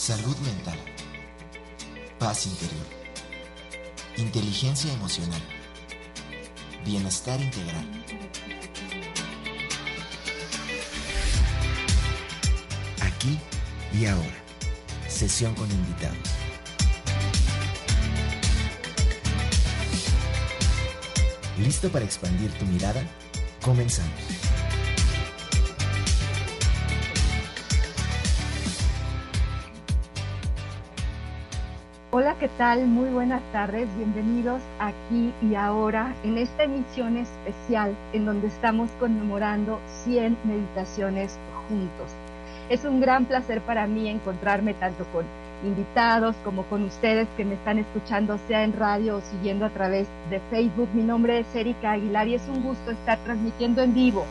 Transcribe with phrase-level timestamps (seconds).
[0.00, 0.78] Salud mental.
[2.18, 2.86] Paz interior.
[4.16, 5.42] Inteligencia emocional.
[6.86, 7.86] Bienestar integral.
[13.02, 13.38] Aquí
[13.92, 14.42] y ahora.
[15.06, 16.16] Sesión con invitados.
[21.58, 23.06] ¿Listo para expandir tu mirada?
[23.60, 24.49] Comenzamos.
[32.40, 32.86] ¿Qué tal?
[32.86, 33.86] Muy buenas tardes.
[33.98, 42.06] Bienvenidos aquí y ahora en esta emisión especial en donde estamos conmemorando 100 meditaciones juntos.
[42.70, 45.26] Es un gran placer para mí encontrarme tanto con
[45.66, 50.08] invitados como con ustedes que me están escuchando, sea en radio o siguiendo a través
[50.30, 50.88] de Facebook.
[50.94, 54.24] Mi nombre es Erika Aguilar y es un gusto estar transmitiendo en vivo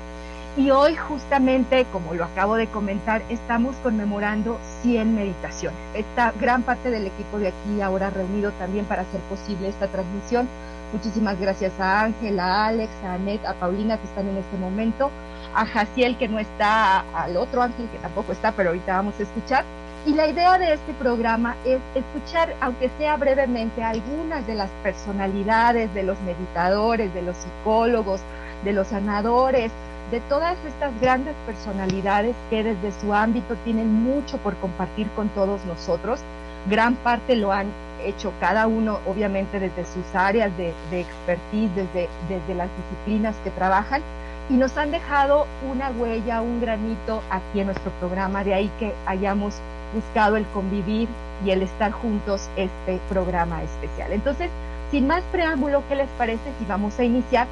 [0.56, 5.78] Y hoy justamente, como lo acabo de comentar, estamos conmemorando 100 meditaciones.
[5.95, 10.48] Esta gran parte del equipo de aquí ahora reunido también para hacer posible esta transmisión
[10.93, 15.11] Muchísimas gracias a Ángel, a Alex, a Anet, a Paulina que están en este momento,
[15.55, 19.23] a Jaciel que no está, al otro Ángel que tampoco está, pero ahorita vamos a
[19.23, 19.65] escuchar.
[20.05, 25.93] Y la idea de este programa es escuchar, aunque sea brevemente, algunas de las personalidades
[25.95, 28.21] de los meditadores, de los psicólogos,
[28.65, 29.71] de los sanadores,
[30.11, 35.65] de todas estas grandes personalidades que desde su ámbito tienen mucho por compartir con todos
[35.67, 36.21] nosotros.
[36.69, 37.69] Gran parte lo han
[38.05, 44.03] hecho cada uno, obviamente, desde sus áreas de, expertise, desde, desde las disciplinas que trabajan,
[44.48, 48.93] y nos han dejado una huella, un granito aquí en nuestro programa, de ahí que
[49.06, 49.55] hayamos
[49.94, 51.09] buscado el convivir
[51.44, 54.12] y el estar juntos este programa especial.
[54.12, 54.50] Entonces,
[54.91, 57.47] sin más preámbulo, ¿qué les parece si vamos a iniciar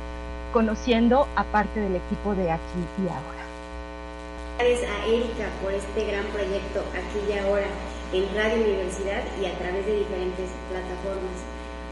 [0.52, 3.38] conociendo a parte del equipo de aquí y ahora?
[4.58, 7.68] Gracias a Erika por este gran proyecto aquí y ahora
[8.12, 11.36] en Radio Universidad y a través de diferentes plataformas.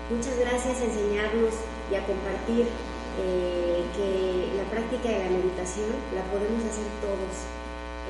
[0.08, 1.52] Muchas gracias a enseñarnos
[1.90, 2.64] y a compartir
[3.16, 7.34] eh, que la práctica de la meditación la podemos hacer todos,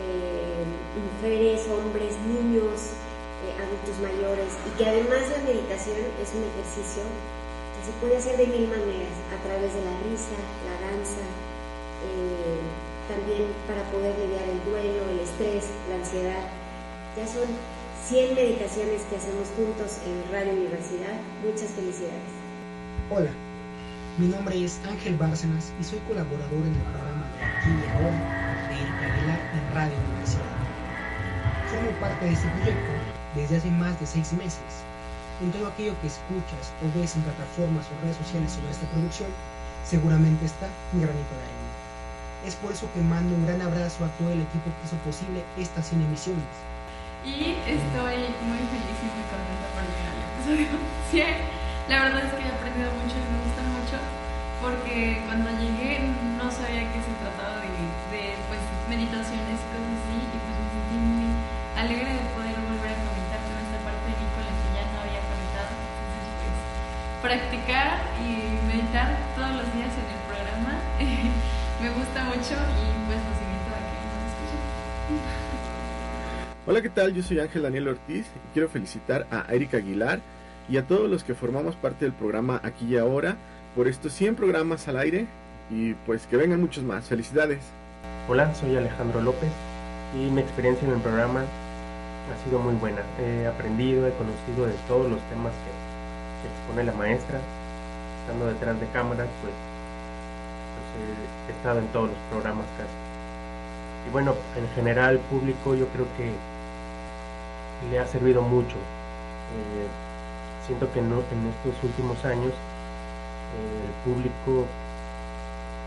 [0.02, 0.62] eh,
[0.98, 2.94] mujeres, hombres, niños,
[3.42, 8.36] eh, adultos mayores, y que además la meditación es un ejercicio que se puede hacer
[8.38, 11.26] de mil maneras, a través de la risa, la danza,
[13.08, 16.44] también para poder mediar el duelo, el estrés, la ansiedad.
[17.16, 17.46] Ya son
[18.08, 21.18] 100 meditaciones que hacemos juntos en Radio Universidad.
[21.42, 22.30] Muchas felicidades.
[23.10, 23.32] Hola,
[24.16, 29.10] mi nombre es Ángel Bárcenas y soy colaborador en el programa Aquí y Ahora de
[29.10, 30.54] Aguilar en Radio Universidad.
[31.66, 32.92] Formo parte de este proyecto
[33.34, 34.86] desde hace más de seis meses.
[35.42, 39.30] En todo aquello que escuchas o ves en plataformas o redes sociales sobre esta producción,
[39.82, 41.74] seguramente está un granito de arena.
[42.46, 45.42] Es por eso que mando un gran abrazo a todo el equipo que hizo posible
[45.58, 46.75] estas 100 emisiones
[47.26, 50.70] y estoy muy feliz y muy contenta por llegar al episodio
[51.10, 51.90] 100.
[51.90, 53.96] La verdad es que he aprendido mucho y me gusta mucho
[54.62, 56.06] porque cuando llegué
[56.38, 57.70] no sabía que se trataba de,
[58.14, 61.28] de pues, meditaciones y cosas así y pues me sentí muy
[61.74, 64.84] alegre de poder volver a conectar con esta parte de mí con la que ya
[64.94, 65.70] no había conectado.
[65.74, 66.56] Entonces pues
[67.26, 70.72] practicar y meditar todos los días en el programa
[71.82, 74.62] me gusta mucho y pues los invito a que me escuchen.
[76.68, 77.14] Hola, ¿qué tal?
[77.14, 80.18] Yo soy Ángel Daniel Ortiz y quiero felicitar a Erika Aguilar
[80.68, 83.36] y a todos los que formamos parte del programa Aquí y Ahora
[83.76, 85.28] por estos 100 programas al aire
[85.70, 87.04] y pues que vengan muchos más.
[87.04, 87.60] Felicidades.
[88.28, 89.48] Hola, soy Alejandro López
[90.12, 93.02] y mi experiencia en el programa ha sido muy buena.
[93.20, 97.38] He aprendido, he conocido de todos los temas que, expone la maestra.
[98.22, 99.54] Estando detrás de cámaras, pues,
[100.82, 102.90] pues he estado en todos los programas casi.
[104.08, 106.55] Y bueno, en general público yo creo que
[107.90, 108.76] le ha servido mucho.
[108.76, 109.86] Eh,
[110.66, 114.66] siento que en estos últimos años eh, el público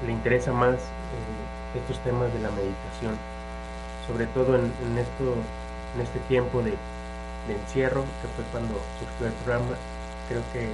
[0.05, 3.17] le interesa más eh, estos temas de la meditación,
[4.07, 5.35] sobre todo en, esto,
[5.95, 6.73] en este tiempo de,
[7.49, 9.75] encierro, que fue cuando surgió el programa,
[10.27, 10.69] creo que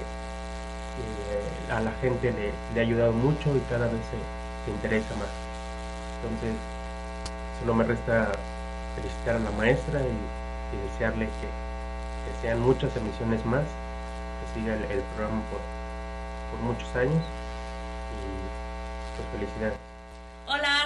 [1.71, 5.29] a la gente le, ha ayudado mucho y cada vez se, interesa más.
[6.21, 6.55] Entonces,
[7.59, 8.31] solo me resta
[8.95, 10.34] felicitar a la maestra y
[10.75, 11.65] y desearle que,
[12.41, 15.59] sean muchas emisiones más, que siga el, programa por,
[16.51, 17.21] por muchos años
[18.11, 18.35] y
[19.15, 19.77] pues felicidades.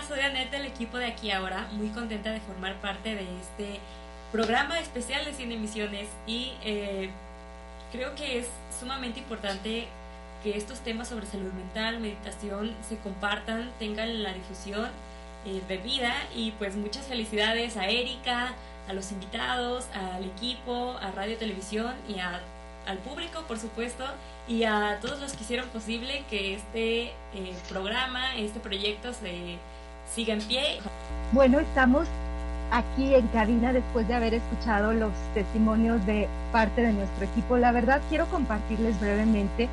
[0.07, 3.79] soy Annette del equipo de aquí ahora, muy contenta de formar parte de este
[4.31, 7.09] programa especial de Cine Emisiones y eh,
[7.91, 8.47] creo que es
[8.79, 9.87] sumamente importante
[10.43, 14.89] que estos temas sobre salud mental, meditación se compartan, tengan la difusión
[15.45, 18.53] eh, bebida y pues muchas felicidades a Erika,
[18.87, 22.41] a los invitados, al equipo, a Radio Televisión y a,
[22.85, 24.03] al público por supuesto
[24.47, 27.03] y a todos los que hicieron posible que este
[27.33, 29.57] eh, programa, este proyecto se
[30.13, 30.79] siga en pie.
[31.31, 32.07] Bueno, estamos
[32.71, 37.57] aquí en cabina después de haber escuchado los testimonios de parte de nuestro equipo.
[37.57, 39.69] La verdad quiero compartirles brevemente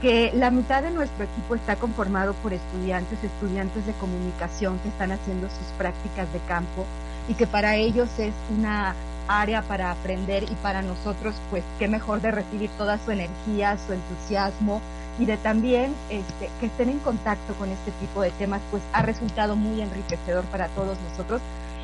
[0.00, 5.12] que la mitad de nuestro equipo está conformado por estudiantes, estudiantes de comunicación que están
[5.12, 6.86] haciendo sus prácticas de campo
[7.28, 8.94] y que para ellos es una
[9.28, 13.92] área para aprender y para nosotros pues qué mejor de recibir toda su energía, su
[13.92, 14.80] entusiasmo
[15.18, 19.02] y de también este, que estén en contacto con este tipo de temas pues ha
[19.02, 21.42] resultado muy enriquecedor para todos nosotros.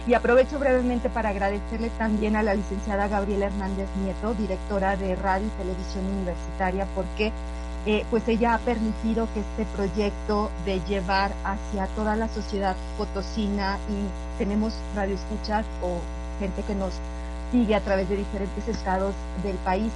[0.09, 5.49] Y aprovecho brevemente para agradecerle también a la licenciada Gabriela Hernández Nieto, directora de Radio
[5.49, 7.33] y Televisión Universitaria, porque
[7.87, 13.79] eh, pues ella ha permitido que este proyecto de llevar hacia toda la sociedad potosina
[13.89, 16.01] y tenemos radioescuchas o
[16.41, 16.95] gente que nos
[17.53, 19.93] sigue a través de diferentes estados del país,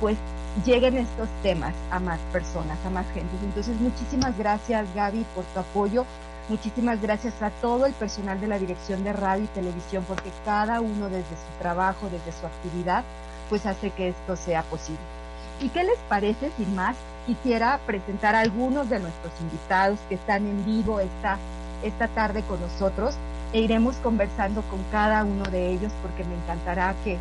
[0.00, 0.16] pues
[0.64, 3.34] lleguen estos temas a más personas, a más gente.
[3.42, 6.06] Entonces, muchísimas gracias Gaby por tu apoyo,
[6.48, 10.80] muchísimas gracias a todo el personal de la Dirección de Radio y Televisión, porque cada
[10.80, 13.02] uno desde su trabajo, desde su actividad,
[13.48, 15.21] pues hace que esto sea posible.
[15.60, 16.96] ¿Y qué les parece, sin más,
[17.26, 21.38] quisiera presentar a algunos de nuestros invitados que están en vivo esta,
[21.82, 23.14] esta tarde con nosotros
[23.52, 27.18] e iremos conversando con cada uno de ellos porque me encantará que,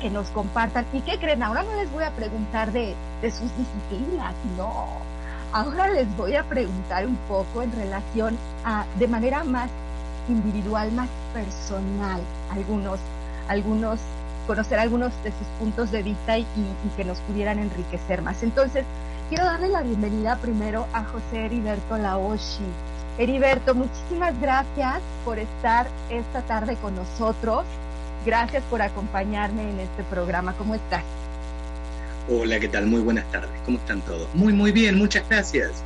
[0.00, 0.86] que nos compartan.
[0.92, 1.42] ¿Y qué creen?
[1.42, 4.86] Ahora no les voy a preguntar de, de sus disciplinas, no.
[5.52, 9.70] Ahora les voy a preguntar un poco en relación a, de manera más
[10.28, 12.20] individual, más personal,
[12.50, 12.98] algunos,
[13.48, 14.00] algunos
[14.46, 16.46] conocer algunos de sus puntos de vista y,
[16.96, 18.42] que nos pudieran enriquecer más.
[18.42, 18.84] Entonces,
[19.28, 22.64] quiero darle la bienvenida primero a José Heriberto Laoshi.
[23.18, 27.64] Heriberto, muchísimas gracias por estar esta tarde con nosotros.
[28.24, 30.54] Gracias por acompañarme en este programa.
[30.54, 31.02] ¿Cómo estás?
[32.30, 32.86] Hola, ¿qué tal?
[32.86, 33.50] Muy buenas tardes.
[33.64, 34.28] ¿Cómo están todos?
[34.34, 34.96] Muy, muy bien.
[34.96, 35.82] Muchas gracias.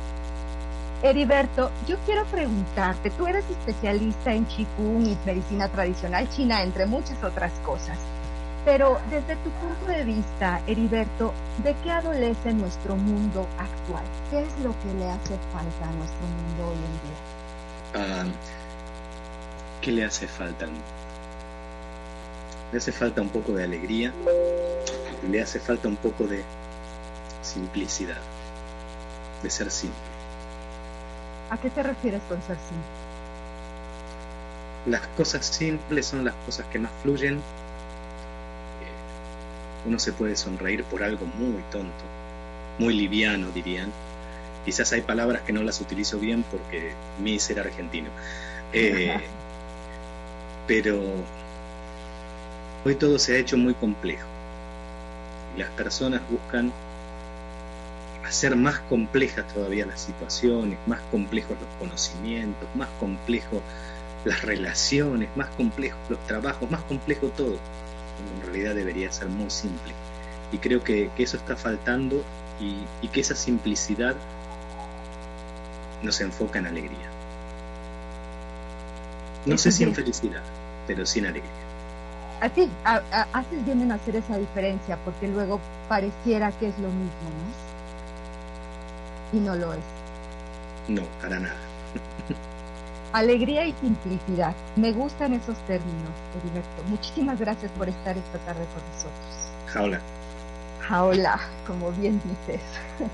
[1.03, 7.23] Heriberto, yo quiero preguntarte, tú eres especialista en Qigong y medicina tradicional china, entre muchas
[7.23, 7.97] otras cosas.
[8.67, 11.33] Pero desde tu punto de vista, Heriberto,
[11.63, 14.03] ¿de qué adolece nuestro mundo actual?
[14.29, 18.25] ¿Qué es lo que le hace falta a nuestro mundo hoy en día?
[18.25, 18.25] Ah,
[19.79, 20.67] ¿Qué le hace falta?
[22.73, 24.11] Le hace falta un poco de alegría,
[25.31, 26.43] le hace falta un poco de
[27.43, 28.19] simplicidad,
[29.43, 29.97] de ser simple.
[31.51, 32.85] ¿A qué te refieres con ser simple?
[34.87, 37.41] Las cosas simples son las cosas que más fluyen
[39.85, 42.03] uno se puede sonreír por algo muy tonto,
[42.79, 43.91] muy liviano dirían.
[44.65, 48.09] Quizás hay palabras que no las utilizo bien porque mi ser argentino.
[48.73, 49.17] Eh,
[50.67, 51.01] pero
[52.83, 54.27] hoy todo se ha hecho muy complejo.
[55.57, 56.71] Las personas buscan
[58.25, 63.61] hacer más complejas todavía las situaciones, más complejos los conocimientos, más complejos
[64.25, 67.57] las relaciones, más complejos los trabajos, más complejo todo
[68.35, 69.93] en realidad debería ser muy simple.
[70.51, 72.23] Y creo que, eso está faltando
[72.59, 74.15] y, que esa simplicidad
[76.01, 77.09] nos enfoca en alegría.
[79.45, 80.41] No sé si en felicidad,
[80.85, 81.51] pero sí en alegría.
[82.41, 85.59] Así, haces bien en hacer esa diferencia, porque luego
[85.89, 87.29] pareciera que es lo mismo,
[89.31, 89.37] ¿no?
[89.37, 89.79] Y no lo es.
[90.87, 91.55] No, para nada.
[93.17, 94.53] Alegría y simplicidad.
[94.75, 96.83] Me gustan esos términos, Heriberto.
[96.87, 99.49] Muchísimas gracias por estar esta tarde con nosotros.
[99.65, 99.99] Jaula.
[100.81, 102.61] Jaula, como bien dices.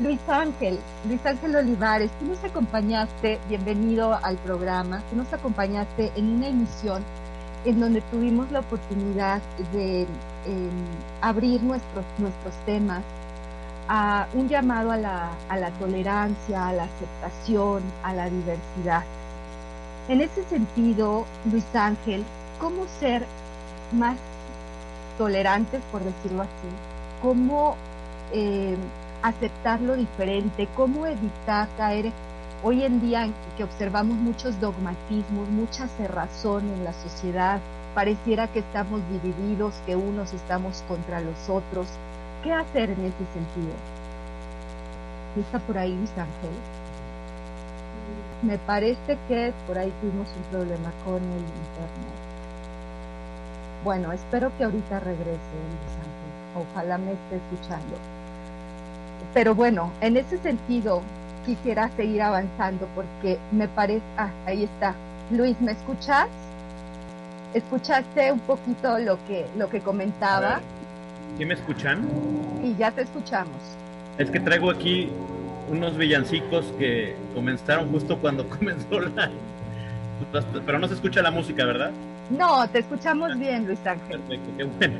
[0.00, 6.34] Luis Ángel, Luis Ángel Olivares, tú nos acompañaste, bienvenido al programa, tú nos acompañaste en
[6.34, 7.02] una emisión
[7.64, 9.40] en donde tuvimos la oportunidad
[9.72, 10.08] de em,
[11.22, 13.02] abrir nuestros, nuestros temas
[13.88, 19.04] a un llamado a la, a la tolerancia, a la aceptación, a la diversidad.
[20.08, 22.24] En ese sentido, Luis Ángel,
[22.58, 23.24] ¿cómo ser
[23.92, 24.16] más
[25.16, 26.68] tolerantes, por decirlo así?
[27.20, 27.76] ¿Cómo
[28.32, 28.76] eh,
[29.22, 30.68] aceptar lo diferente?
[30.74, 32.12] ¿Cómo evitar caer
[32.64, 37.60] hoy en día que observamos muchos dogmatismos, mucha cerrazón en la sociedad?
[37.94, 41.86] Pareciera que estamos divididos, que unos estamos contra los otros.
[42.42, 43.78] ¿Qué hacer en ese sentido?
[45.36, 46.64] ¿Está por ahí Luis Ángel?
[48.42, 52.22] Me parece que por ahí tuvimos un problema con el internet.
[53.84, 57.96] Bueno, espero que ahorita regrese Luis Ojalá me esté escuchando.
[59.32, 61.02] Pero bueno, en ese sentido
[61.46, 64.02] quisiera seguir avanzando porque me parece...
[64.16, 64.94] Ah, ahí está.
[65.30, 66.28] Luis, ¿me escuchas?
[67.54, 70.60] ¿Escuchaste un poquito lo que, lo que comentaba?
[71.38, 72.08] ¿Sí me escuchan?
[72.62, 73.56] Y ya te escuchamos.
[74.18, 75.10] Es que traigo aquí
[75.72, 79.30] unos villancicos que comenzaron justo cuando comenzó la...
[80.64, 81.90] Pero no se escucha la música, ¿verdad?
[82.30, 84.20] No, te escuchamos bien, Luis Ángel.
[84.20, 84.94] Perfecto, qué bueno.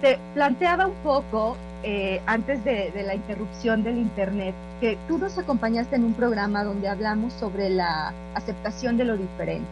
[0.00, 5.36] Te planteaba un poco, eh, antes de, de, la interrupción del Internet, que tú nos
[5.36, 9.68] acompañaste en un programa donde hablamos sobre la aceptación de lo diferente.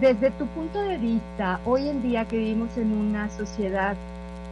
[0.00, 3.96] Desde tu punto de vista, hoy en día que vivimos en una sociedad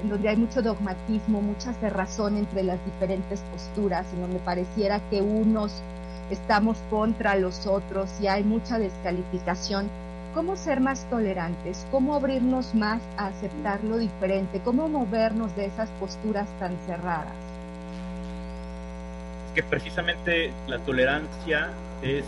[0.02, 5.22] en donde hay mucho dogmatismo, mucha cerrazón entre las diferentes posturas, en donde pareciera que
[5.22, 5.82] unos
[6.30, 9.88] estamos contra los otros y hay mucha descalificación.
[10.34, 11.86] ¿Cómo ser más tolerantes?
[11.90, 14.60] ¿Cómo abrirnos más a aceptar lo diferente?
[14.62, 17.32] ¿Cómo movernos de esas posturas tan cerradas?
[19.54, 21.70] Que precisamente la tolerancia
[22.02, 22.24] es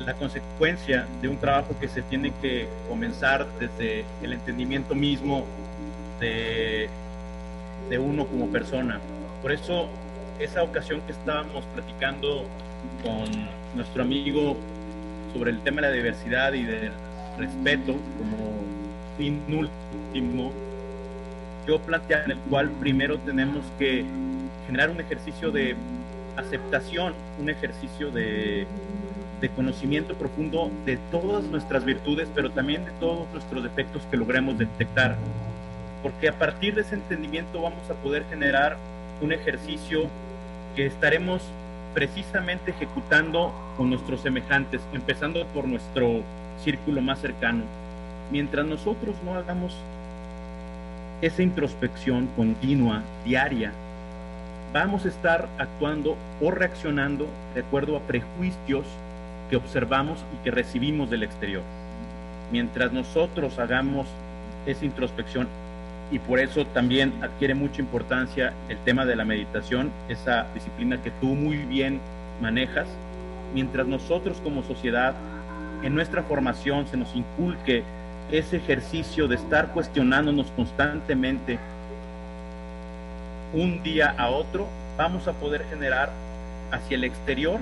[0.00, 5.44] la consecuencia de un trabajo que se tiene que comenzar desde el entendimiento mismo
[6.20, 6.88] de,
[7.88, 9.00] de uno como persona.
[9.42, 9.88] Por eso
[10.38, 12.44] esa ocasión que estábamos platicando
[13.02, 13.26] con
[13.74, 14.56] nuestro amigo
[15.32, 16.92] sobre el tema de la diversidad y del
[17.38, 18.36] respeto como
[19.16, 20.52] fin último,
[21.66, 24.04] yo planteaba en el cual primero tenemos que
[24.66, 25.76] generar un ejercicio de
[26.36, 28.66] aceptación, un ejercicio de,
[29.40, 34.56] de conocimiento profundo de todas nuestras virtudes, pero también de todos nuestros defectos que logremos
[34.58, 35.16] detectar.
[36.02, 38.76] Porque a partir de ese entendimiento vamos a poder generar
[39.20, 40.04] un ejercicio
[40.76, 41.42] que estaremos
[41.94, 46.22] precisamente ejecutando con nuestros semejantes, empezando por nuestro
[46.62, 47.64] círculo más cercano.
[48.30, 49.74] Mientras nosotros no hagamos
[51.20, 53.72] esa introspección continua, diaria,
[54.72, 58.86] vamos a estar actuando o reaccionando de acuerdo a prejuicios
[59.50, 61.62] que observamos y que recibimos del exterior.
[62.52, 64.06] Mientras nosotros hagamos
[64.66, 65.48] esa introspección
[66.10, 71.10] y por eso también adquiere mucha importancia el tema de la meditación, esa disciplina que
[71.10, 72.00] tú muy bien
[72.40, 72.88] manejas,
[73.54, 75.14] mientras nosotros como sociedad
[75.82, 77.82] en nuestra formación se nos inculque
[78.30, 81.58] ese ejercicio de estar cuestionándonos constantemente
[83.54, 86.10] un día a otro, vamos a poder generar
[86.70, 87.60] hacia el exterior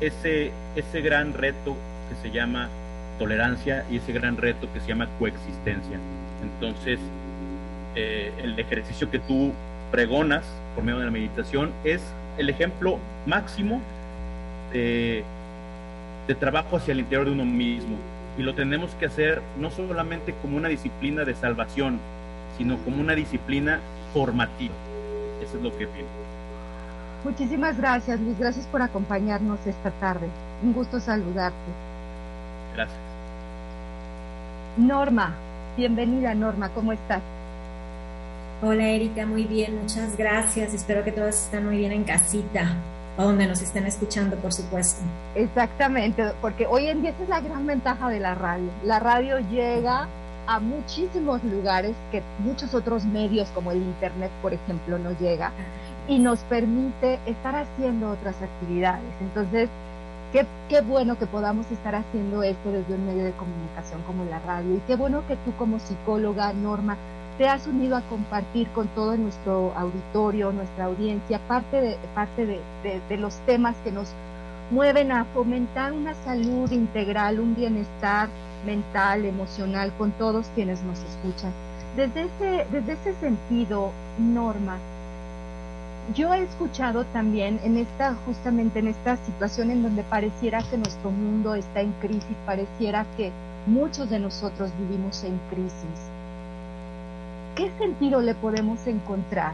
[0.00, 1.76] ese, ese gran reto
[2.08, 2.68] que se llama
[3.18, 5.98] tolerancia y ese gran reto que se llama coexistencia.
[6.42, 6.98] Entonces,
[7.94, 9.52] eh, el ejercicio que tú
[9.90, 12.02] pregonas por medio de la meditación es
[12.38, 13.80] el ejemplo máximo
[14.72, 15.22] de,
[16.26, 17.96] de trabajo hacia el interior de uno mismo.
[18.36, 22.00] Y lo tenemos que hacer no solamente como una disciplina de salvación,
[22.58, 23.78] sino como una disciplina
[24.12, 24.74] formativa.
[25.42, 26.10] Eso es lo que pienso.
[27.24, 28.38] Muchísimas gracias, Luis.
[28.38, 30.26] Gracias por acompañarnos esta tarde.
[30.62, 31.56] Un gusto saludarte.
[32.74, 32.98] Gracias.
[34.76, 35.32] Norma,
[35.76, 37.22] bienvenida Norma, ¿cómo estás?
[38.62, 40.72] Hola Erika, muy bien, muchas gracias.
[40.74, 42.76] Espero que todos estén muy bien en casita
[43.18, 45.02] o donde nos estén escuchando, por supuesto.
[45.34, 48.70] Exactamente, porque hoy en día esa es la gran ventaja de la radio.
[48.84, 50.08] La radio llega
[50.46, 55.52] a muchísimos lugares que muchos otros medios como el Internet, por ejemplo, no llega
[56.08, 59.10] y nos permite estar haciendo otras actividades.
[59.20, 59.68] Entonces,
[60.68, 64.76] qué bueno que podamos estar haciendo esto desde un medio de comunicación como la radio
[64.76, 66.96] y qué bueno que tú como psicóloga, Norma,
[67.38, 73.16] te has unido a compartir con todo nuestro auditorio, nuestra audiencia, parte de, parte de,
[73.16, 74.08] los temas que nos
[74.70, 78.28] mueven a fomentar una salud integral, un bienestar
[78.64, 81.52] mental, emocional con todos quienes nos escuchan.
[81.96, 84.78] Desde ese, desde ese sentido, Norma,
[86.14, 91.10] yo he escuchado también en esta, justamente en esta situación en donde pareciera que nuestro
[91.10, 93.32] mundo está en crisis, pareciera que
[93.66, 96.13] muchos de nosotros vivimos en crisis
[97.56, 99.52] ¿Qué sentido le podemos encontrar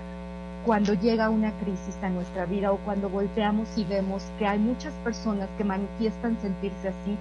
[0.64, 4.94] cuando llega una crisis a nuestra vida o cuando volteamos y vemos que hay muchas
[5.04, 7.16] personas que manifiestan sentirse así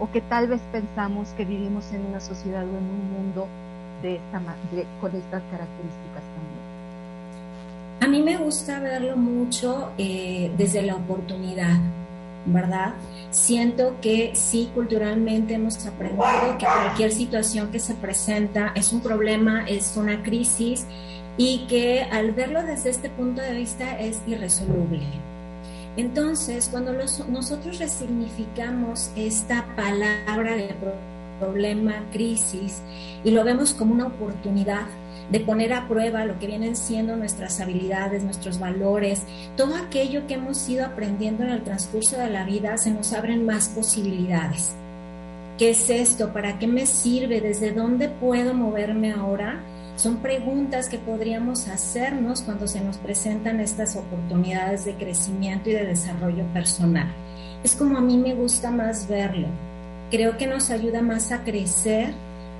[0.00, 3.46] o que tal vez pensamos que vivimos en una sociedad o en un mundo
[4.02, 4.40] de esta,
[4.72, 6.64] de, con estas características también?
[8.00, 11.78] A mí me gusta verlo mucho eh, desde la oportunidad,
[12.46, 12.94] ¿verdad?
[13.30, 19.64] Siento que sí, culturalmente hemos aprendido que cualquier situación que se presenta es un problema,
[19.66, 20.86] es una crisis
[21.36, 25.02] y que al verlo desde este punto de vista es irresoluble.
[25.96, 30.74] Entonces, cuando nosotros resignificamos esta palabra de
[31.38, 32.82] problema, crisis,
[33.24, 34.86] y lo vemos como una oportunidad
[35.30, 39.22] de poner a prueba lo que vienen siendo nuestras habilidades, nuestros valores,
[39.56, 43.46] todo aquello que hemos ido aprendiendo en el transcurso de la vida, se nos abren
[43.46, 44.74] más posibilidades.
[45.58, 46.32] ¿Qué es esto?
[46.32, 47.40] ¿Para qué me sirve?
[47.40, 49.62] ¿Desde dónde puedo moverme ahora?
[49.96, 55.86] Son preguntas que podríamos hacernos cuando se nos presentan estas oportunidades de crecimiento y de
[55.86, 57.06] desarrollo personal.
[57.62, 59.46] Es como a mí me gusta más verlo.
[60.14, 62.14] Creo que nos ayuda más a crecer,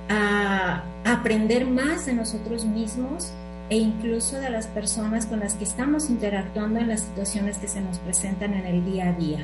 [0.09, 3.31] a aprender más de nosotros mismos
[3.69, 7.79] e incluso de las personas con las que estamos interactuando en las situaciones que se
[7.79, 9.39] nos presentan en el día a día.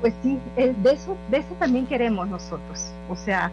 [0.00, 2.92] pues sí, de eso, de eso también queremos nosotros.
[3.10, 3.50] O sea,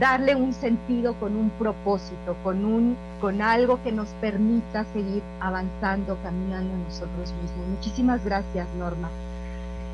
[0.00, 6.18] darle un sentido con un propósito, con, un, con algo que nos permita seguir avanzando,
[6.24, 7.68] caminando nosotros mismos.
[7.76, 9.08] Muchísimas gracias, Norma.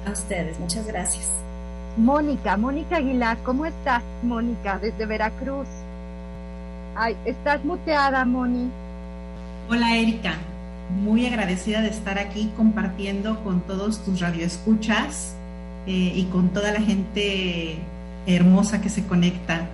[0.07, 1.45] A ustedes, muchas gracias.
[1.97, 5.69] Mónica, Mónica Aguilar, ¿cómo estás, Mónica, desde Veracruz?
[6.97, 8.69] Ay, estás muteada, Moni.
[9.71, 10.35] Hola, Erika.
[10.91, 15.37] Muy agradecida de estar aquí compartiendo con todos tus radioescuchas
[15.87, 17.79] eh, y con toda la gente
[18.27, 19.67] hermosa que se conecta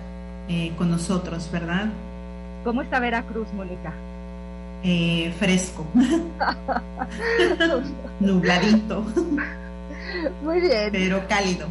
[0.47, 1.87] eh, con nosotros, ¿verdad?
[2.63, 3.93] ¿Cómo está Veracruz, Mónica?
[4.83, 5.85] Eh, fresco,
[8.19, 9.05] nubladito.
[10.43, 10.89] Muy bien.
[10.91, 11.67] Pero cálido.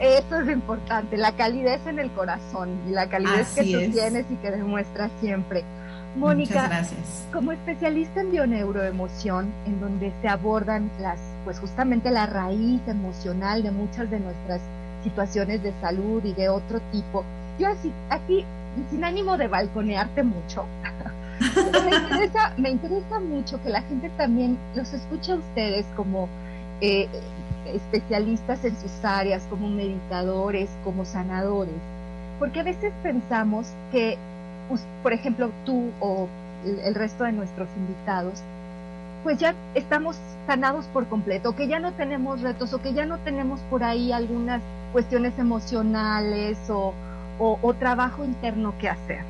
[0.00, 4.26] Eso es lo importante, la calidez en el corazón y la calidez que tú tienes
[4.30, 5.64] y que demuestras siempre.
[6.16, 7.26] Mónica, gracias.
[7.32, 13.72] como especialista en bioneuroemoción, en donde se abordan las, pues justamente la raíz emocional de
[13.72, 14.60] muchas de nuestras
[15.02, 17.24] situaciones de salud y de otro tipo,
[17.58, 18.44] yo así, aquí,
[18.90, 20.66] sin ánimo de balconearte mucho,
[21.84, 26.28] me, interesa, me interesa mucho que la gente también los escuche a ustedes como
[26.80, 27.08] eh,
[27.66, 31.74] especialistas en sus áreas, como meditadores, como sanadores,
[32.38, 34.18] porque a veces pensamos que,
[35.02, 36.28] por ejemplo, tú o
[36.64, 38.42] el resto de nuestros invitados,
[39.22, 43.18] pues ya estamos sanados por completo, que ya no tenemos retos o que ya no
[43.18, 44.60] tenemos por ahí algunas
[44.92, 46.92] cuestiones emocionales o,
[47.38, 49.22] o, trabajo interno que hacer.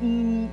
[0.00, 0.48] Y,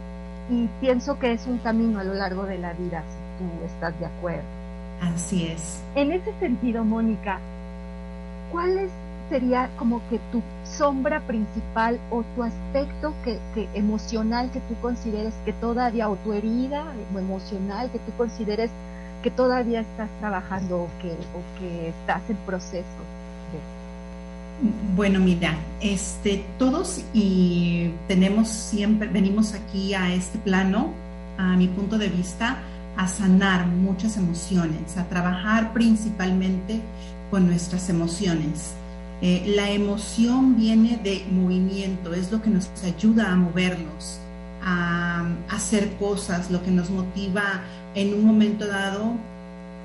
[0.79, 4.05] pienso que es un camino a lo largo de la vida, si tú estás de
[4.05, 4.56] acuerdo.
[5.01, 5.81] Así es.
[5.95, 7.39] En ese sentido, Mónica,
[8.51, 8.89] ¿cuál
[9.29, 13.39] sería como que tu sombra principal o tu aspecto que,
[13.73, 18.71] emocional que tú consideres que todavía, o tu herida emocional que tú consideres
[19.23, 22.85] que todavía estás trabajando o que, o que estás en proceso?
[24.95, 30.93] Bueno, mira, este, todos y tenemos siempre, venimos aquí a este plano,
[31.37, 32.57] a mi punto de vista,
[32.97, 36.81] a sanar muchas emociones, a trabajar principalmente
[37.29, 38.73] con nuestras emociones.
[39.21, 44.19] Eh, la emoción viene de movimiento, es lo que nos ayuda a movernos,
[44.63, 47.61] a, a hacer cosas, lo que nos motiva
[47.95, 49.13] en un momento dado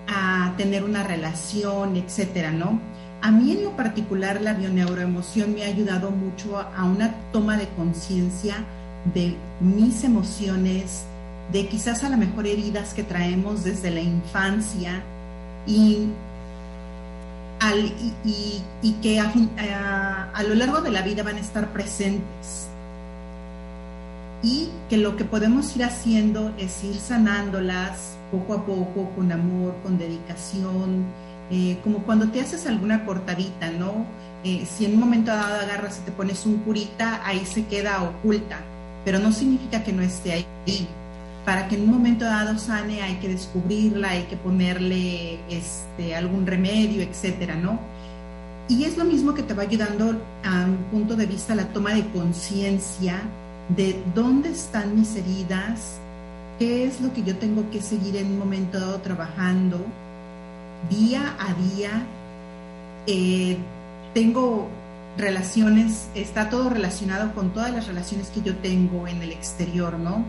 [0.09, 2.81] a tener una relación, etcétera, ¿no?
[3.23, 7.69] A mí en lo particular la bioneuroemoción me ha ayudado mucho a una toma de
[7.69, 8.57] conciencia
[9.15, 11.05] de mis emociones,
[11.53, 15.03] de quizás a lo mejor heridas que traemos desde la infancia
[15.67, 16.09] y,
[19.03, 22.69] que a, lo largo de la vida van a estar presentes.
[24.43, 29.77] Y que lo que podemos ir haciendo es ir sanándolas poco a poco, con amor,
[29.85, 31.05] con dedicación,
[31.51, 34.07] eh, como cuando te haces alguna cortadita, ¿no?
[34.43, 38.03] Eh, si en un momento dado agarras y te pones un curita, ahí se queda
[38.03, 38.59] oculta,
[39.05, 40.89] pero no significa que no esté ahí.
[41.45, 46.47] Para que en un momento dado sane hay que descubrirla, hay que ponerle este, algún
[46.47, 47.81] remedio, etcétera, ¿no?
[48.69, 51.95] Y es lo mismo que te va ayudando a un punto de vista la toma
[51.95, 53.21] de conciencia
[53.77, 55.99] de dónde están mis heridas,
[56.59, 59.85] qué es lo que yo tengo que seguir en un momento dado trabajando,
[60.91, 62.07] día a día
[63.07, 63.57] eh,
[64.15, 64.69] tengo
[65.17, 70.25] relaciones, está todo relacionado con todas las relaciones que yo tengo en el exterior, ¿no?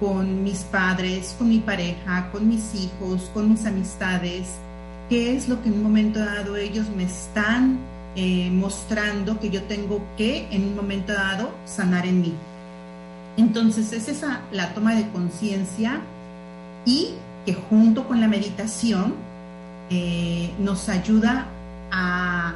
[0.00, 4.48] Con mis padres, con mi pareja, con mis hijos, con mis amistades,
[5.08, 7.78] qué es lo que en un momento dado ellos me están
[8.16, 12.34] eh, mostrando que yo tengo que en un momento dado sanar en mí.
[13.36, 16.00] Entonces es esa la toma de conciencia
[16.84, 19.14] y que junto con la meditación
[19.90, 21.46] eh, nos ayuda
[21.90, 22.54] a...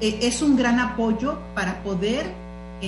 [0.00, 2.32] Eh, es un gran apoyo para poder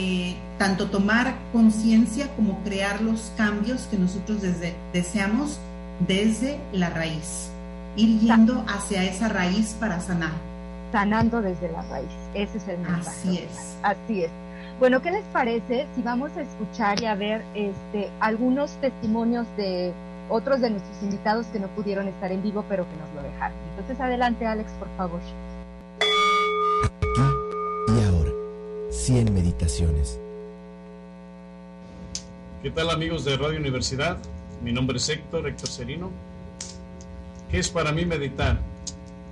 [0.01, 5.59] eh, tanto tomar conciencia como crear los cambios que nosotros desde, deseamos
[6.07, 7.51] desde la raíz.
[7.97, 10.31] ir yendo hacia esa raíz para sanar.
[10.93, 13.09] Sanando desde la raíz, ese es el mensaje.
[13.09, 13.77] Así es.
[13.83, 14.31] Así es.
[14.79, 19.93] Bueno, ¿qué les parece si vamos a escuchar y a ver este, algunos testimonios de
[20.29, 23.57] otros de nuestros invitados que no pudieron estar en vivo, pero que nos lo dejaron?
[23.71, 25.21] Entonces, adelante, Alex, por favor.
[29.09, 30.21] 100 meditaciones.
[32.63, 34.19] ¿Qué tal amigos de Radio Universidad?
[34.63, 36.11] Mi nombre es Héctor, Héctor Serino.
[37.51, 38.59] ¿Qué es para mí meditar?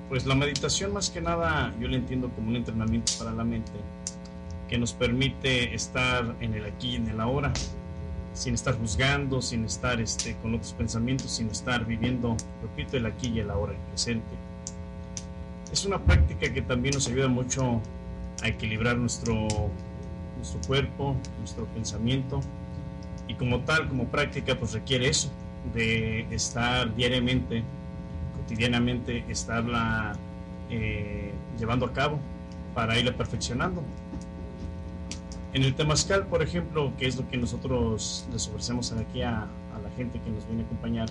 [0.08, 3.72] Pues la meditación más que nada yo la entiendo como un entrenamiento para la mente
[4.66, 7.52] que nos permite estar en el aquí y en el ahora,
[8.32, 13.28] sin estar juzgando, sin estar este, con otros pensamientos, sin estar viviendo, repito, el aquí
[13.28, 14.24] y el ahora, el presente.
[15.70, 17.82] Es una práctica que también nos ayuda mucho
[18.42, 19.48] a equilibrar nuestro,
[20.36, 22.40] nuestro cuerpo, nuestro pensamiento
[23.28, 25.30] y como tal, como práctica, pues requiere eso,
[25.74, 27.64] de estar diariamente,
[28.36, 30.12] cotidianamente, estarla
[30.70, 32.18] eh, llevando a cabo
[32.74, 33.82] para irla perfeccionando.
[35.52, 39.78] En el Temazcal, por ejemplo, que es lo que nosotros les ofrecemos aquí a, a
[39.82, 41.08] la gente que nos viene a acompañar,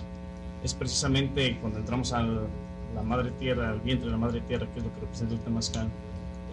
[0.62, 4.78] es precisamente cuando entramos a la madre tierra, al vientre de la madre tierra, que
[4.78, 5.88] es lo que representa el Temazcal,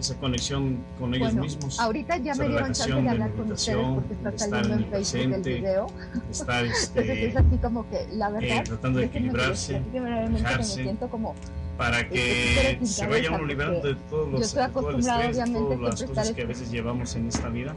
[0.04, 1.80] esa conexión con ellos Bueno, mismos.
[1.80, 5.42] ahorita ya me dieron chance de hablar con ustedes porque está saliendo en Facebook el
[5.42, 5.86] video.
[6.14, 10.00] de estar Entonces este, es así como que, la verdad, eh, tratando de equilibrarse, que
[10.00, 11.34] me siento como
[11.78, 14.80] para este, que súper se vaya uno liberando de todos yo los estoy de todo
[14.90, 17.74] el acostumbrada, estrés, obviamente, todas las siempre cosas que a veces llevamos en esta vida,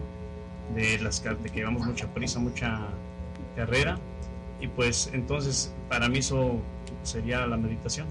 [0.76, 2.88] de las que- de que llevamos mucha prisa, mucha
[3.56, 3.98] carrera,
[4.60, 6.60] y pues entonces para mí eso
[7.04, 8.06] sería la meditación,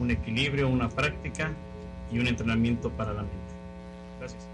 [0.00, 1.52] un equilibrio, una práctica
[2.10, 3.36] y un entrenamiento para la mente.
[4.18, 4.48] Gracias.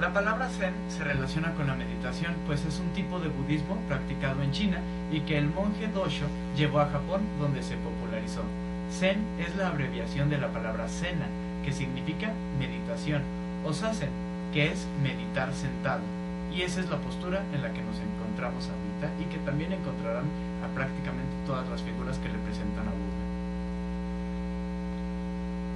[0.00, 4.42] La palabra Zen se relaciona con la meditación, pues es un tipo de budismo practicado
[4.42, 4.80] en China
[5.12, 6.26] y que el monje Dosho
[6.56, 8.42] llevó a Japón donde se popularizó.
[8.90, 11.26] Zen es la abreviación de la palabra Sena,
[11.64, 13.22] que significa meditación,
[13.64, 14.10] o Sazen,
[14.52, 16.02] que es meditar sentado.
[16.52, 20.26] Y esa es la postura en la que nos encontramos ahorita y que también encontrarán
[20.62, 23.23] a prácticamente todas las figuras que representan a Buda.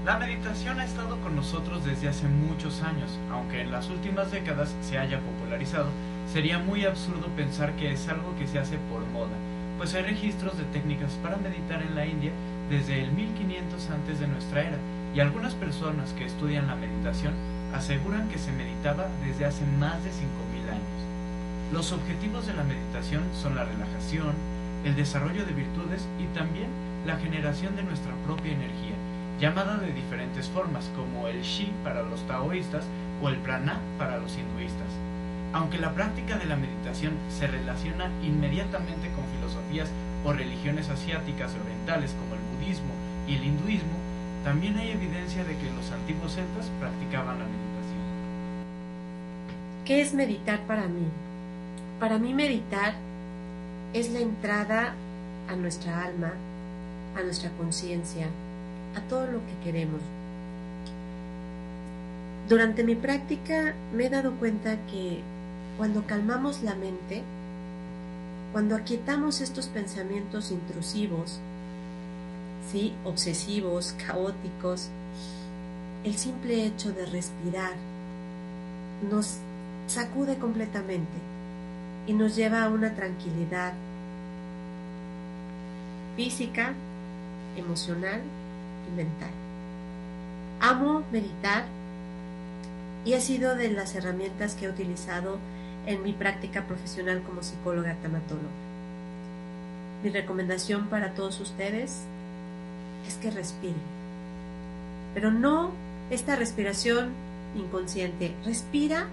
[0.09, 4.75] La meditación ha estado con nosotros desde hace muchos años, aunque en las últimas décadas
[4.81, 5.91] se haya popularizado,
[6.33, 9.37] sería muy absurdo pensar que es algo que se hace por moda,
[9.77, 12.31] pues hay registros de técnicas para meditar en la India
[12.71, 14.79] desde el 1500 antes de nuestra era,
[15.15, 17.35] y algunas personas que estudian la meditación
[17.75, 21.71] aseguran que se meditaba desde hace más de 5000 años.
[21.71, 24.33] Los objetivos de la meditación son la relajación,
[24.87, 26.69] el desarrollo de virtudes y también
[27.05, 28.97] la generación de nuestra propia energía,
[29.41, 32.85] llamada de diferentes formas, como el Shi para los taoístas
[33.23, 34.89] o el Prana para los hinduistas.
[35.53, 39.89] Aunque la práctica de la meditación se relaciona inmediatamente con filosofías
[40.25, 42.93] o religiones asiáticas orientales como el budismo
[43.27, 43.97] y el hinduismo,
[44.45, 47.69] también hay evidencia de que los antiguos celtas practicaban la meditación.
[49.85, 51.07] ¿Qué es meditar para mí?
[52.01, 52.95] Para mí meditar
[53.95, 54.95] es la entrada
[55.49, 56.33] a nuestra alma,
[57.17, 58.27] a nuestra conciencia,
[58.97, 60.01] a todo lo que queremos.
[62.49, 65.21] Durante mi práctica me he dado cuenta que
[65.77, 67.23] cuando calmamos la mente,
[68.53, 71.41] cuando aquietamos estos pensamientos intrusivos,
[72.73, 72.95] ¿sí?
[73.05, 74.89] obsesivos, caóticos,
[76.05, 77.75] el simple hecho de respirar
[79.11, 79.39] nos
[79.87, 81.19] sacude completamente
[82.07, 83.75] y nos lleva a una tranquilidad
[86.17, 86.73] física,
[87.57, 88.23] emocional
[88.91, 89.31] mental.
[90.61, 91.65] Amo meditar
[93.05, 95.39] y ha sido de las herramientas que he utilizado
[95.87, 98.49] en mi práctica profesional como psicóloga tanatóloga.
[100.03, 102.03] Mi recomendación para todos ustedes
[103.07, 103.81] es que respiren,
[105.15, 105.71] pero no
[106.11, 107.11] esta respiración
[107.57, 109.07] inconsciente, respira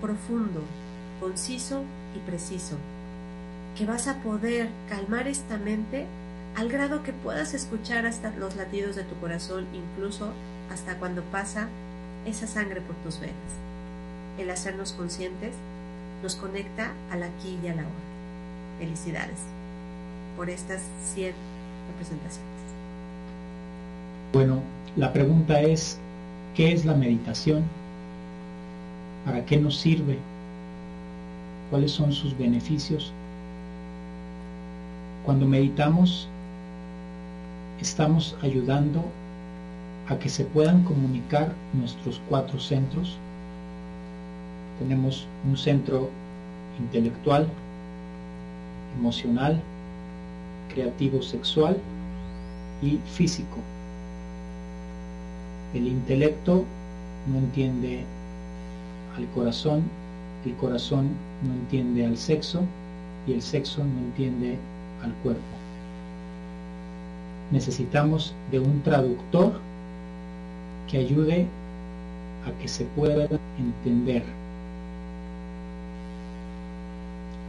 [0.00, 0.62] profundo,
[1.20, 1.82] conciso
[2.16, 2.76] y preciso,
[3.76, 6.06] que vas a poder calmar esta mente
[6.56, 10.32] al grado que puedas escuchar hasta los latidos de tu corazón, incluso
[10.72, 11.68] hasta cuando pasa
[12.26, 13.34] esa sangre por tus venas.
[14.38, 15.52] El hacernos conscientes
[16.22, 18.78] nos conecta al aquí y a la hora.
[18.78, 19.38] Felicidades
[20.36, 20.82] por estas
[21.14, 21.32] 100
[21.92, 22.50] representaciones.
[24.32, 24.60] Bueno,
[24.96, 25.98] la pregunta es,
[26.54, 27.64] ¿qué es la meditación?
[29.24, 30.18] ¿Para qué nos sirve?
[31.70, 33.12] ¿Cuáles son sus beneficios?
[35.24, 36.28] Cuando meditamos,
[37.80, 39.04] estamos ayudando
[40.08, 43.16] a que se puedan comunicar nuestros cuatro centros.
[44.78, 46.10] Tenemos un centro
[46.78, 47.46] intelectual,
[48.98, 49.60] emocional,
[50.72, 51.76] creativo sexual
[52.82, 53.56] y físico.
[55.74, 56.64] El intelecto
[57.32, 58.04] no entiende
[59.16, 59.82] al corazón,
[60.44, 61.08] el corazón
[61.42, 62.60] no entiende al sexo
[63.26, 64.58] y el sexo no entiende
[65.02, 65.63] al cuerpo.
[67.50, 69.52] Necesitamos de un traductor
[70.90, 71.46] que ayude
[72.46, 73.28] a que se pueda
[73.58, 74.22] entender.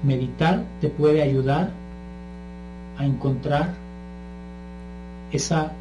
[0.03, 1.69] Meditar te puede ayudar
[2.97, 3.73] a encontrar
[5.31, 5.71] esa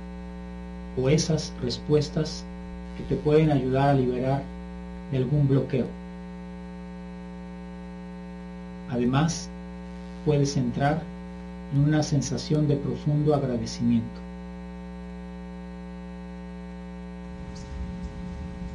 [0.96, 2.44] o esas respuestas
[2.96, 4.42] que te pueden ayudar a liberar
[5.10, 5.86] de algún bloqueo.
[8.90, 9.48] Además,
[10.24, 11.02] puedes entrar
[11.76, 14.20] una sensación de profundo agradecimiento.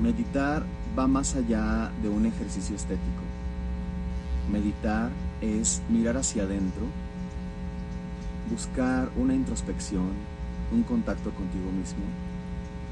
[0.02, 0.64] Meditar
[0.98, 3.24] va más allá de un ejercicio estético.
[4.52, 5.10] Meditar
[5.42, 6.84] es mirar hacia adentro,
[8.50, 10.12] buscar una introspección,
[10.72, 12.04] un contacto contigo mismo,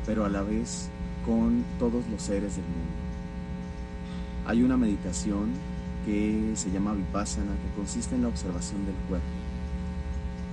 [0.06, 0.90] pero a la vez
[1.26, 3.08] con todos los seres del mundo.
[4.46, 5.52] Hay una meditación
[6.06, 9.37] que se llama Vipassana, que consiste en la observación del cuerpo.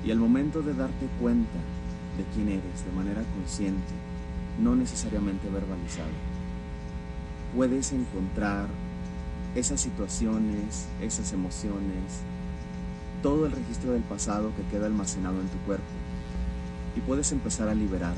[0.04, 1.58] Y al momento de darte cuenta
[2.16, 3.92] de quién eres de manera consciente,
[4.62, 6.10] no necesariamente verbalizado,
[7.54, 8.66] puedes encontrar
[9.54, 12.20] esas situaciones, esas emociones,
[13.22, 15.84] todo el registro del pasado que queda almacenado en tu cuerpo
[16.96, 18.14] y puedes empezar a liberar.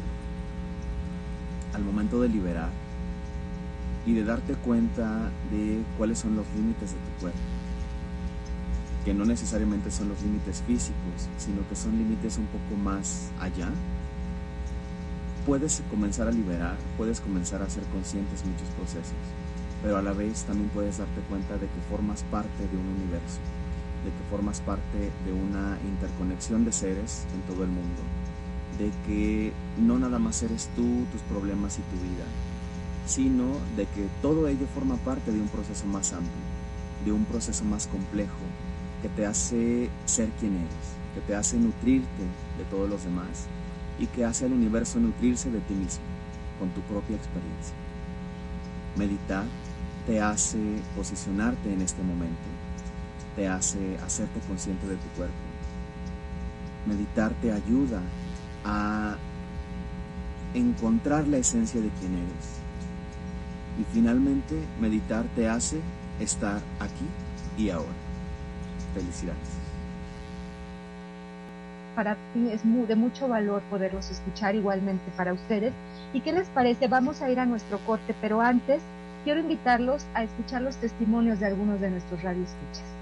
[1.75, 2.71] Al momento de liberar
[4.07, 7.39] y de darte cuenta de cuáles son los límites de tu cuerpo,
[9.07, 13.69] que no necesariamente son los límites físicos, sino que son límites un poco más allá,
[15.47, 19.15] puedes comenzar a liberar, puedes comenzar a ser conscientes muchos procesos,
[19.81, 23.39] pero a la vez también puedes darte cuenta de que formas parte de un universo,
[24.03, 28.03] de que formas parte de una interconexión de seres en todo el mundo,
[28.77, 32.25] de que no nada más eres tú, tus problemas y tu vida,
[33.07, 36.43] sino de que todo ello forma parte de un proceso más amplio,
[37.05, 38.35] de un proceso más complejo,
[39.03, 42.23] que te hace ser quien eres, que te hace nutrirte
[42.59, 43.47] de todos los demás
[43.99, 46.05] y que hace al universo nutrirse de ti mismo,
[46.59, 47.75] con tu propia experiencia.
[48.97, 49.45] Meditar
[50.07, 50.59] te hace
[50.95, 52.37] posicionarte en este momento,
[53.35, 55.35] te hace hacerte consciente de tu cuerpo.
[56.87, 58.01] Meditar te ayuda
[58.65, 59.17] a
[60.55, 62.57] encontrar la esencia de quién eres.
[63.79, 65.81] Y finalmente, meditar te hace
[66.21, 67.05] estar aquí
[67.59, 68.06] y ahora.
[68.97, 69.49] Felicidades.
[71.95, 75.73] Para mí es de mucho valor poderlos escuchar igualmente para ustedes.
[76.15, 76.89] ¿Y qué les parece?
[76.89, 78.81] Vamos a ir a nuestro corte, pero antes
[79.25, 82.96] quiero invitarlos a escuchar los testimonios de algunos de nuestros radioescuchas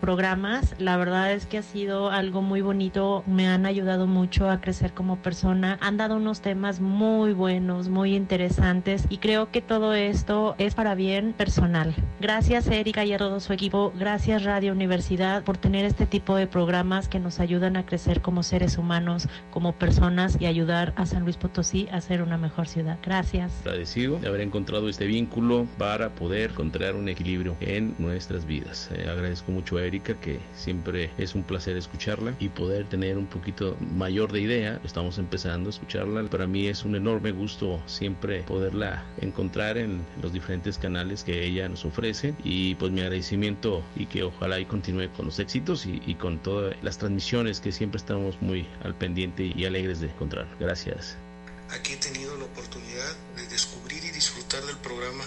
[0.00, 0.74] programas.
[0.78, 4.92] La verdad es que ha sido algo muy bonito, me han ayudado mucho a crecer
[4.92, 10.54] como persona, han dado unos temas muy buenos, muy interesantes y creo que todo esto
[10.58, 11.94] es para bien personal.
[12.20, 16.46] Gracias Erika y a todo su equipo, gracias Radio Universidad por tener este tipo de
[16.46, 21.24] programas que nos ayudan a crecer como seres humanos, como personas y ayudar a San
[21.24, 22.98] Luis Potosí a ser una mejor ciudad.
[23.02, 23.52] Gracias.
[23.60, 28.90] Agradecido de haber encontrado este vínculo para poder encontrar un equilibrio en nuestras vidas.
[28.94, 33.26] Eh, agradezco mucho a Erika que siempre es un placer escucharla y poder tener un
[33.26, 34.80] poquito mayor de idea.
[34.84, 36.22] Estamos empezando a escucharla.
[36.24, 41.68] Para mí es un enorme gusto siempre poderla encontrar en los diferentes canales que ella
[41.68, 46.02] nos ofrece y pues mi agradecimiento y que ojalá y continúe con los éxitos y,
[46.06, 50.46] y con todas las transmisiones que siempre estamos muy al pendiente y alegres de encontrar.
[50.58, 51.16] Gracias.
[51.70, 55.24] Aquí he tenido la oportunidad de descubrir y disfrutar del programa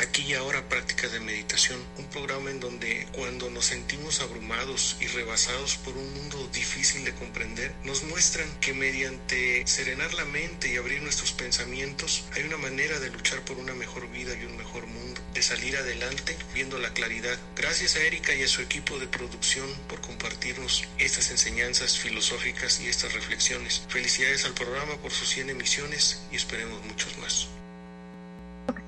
[0.00, 5.08] Aquí y ahora práctica de meditación, un programa en donde cuando nos sentimos abrumados y
[5.08, 10.76] rebasados por un mundo difícil de comprender, nos muestran que mediante serenar la mente y
[10.76, 14.86] abrir nuestros pensamientos hay una manera de luchar por una mejor vida y un mejor
[14.86, 17.36] mundo, de salir adelante viendo la claridad.
[17.56, 22.86] Gracias a Erika y a su equipo de producción por compartirnos estas enseñanzas filosóficas y
[22.86, 23.82] estas reflexiones.
[23.88, 27.48] Felicidades al programa por sus 100 emisiones y esperemos muchos más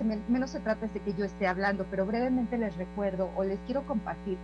[0.05, 3.59] menos se trata es de que yo esté hablando, pero brevemente les recuerdo o les
[3.67, 4.39] quiero compartir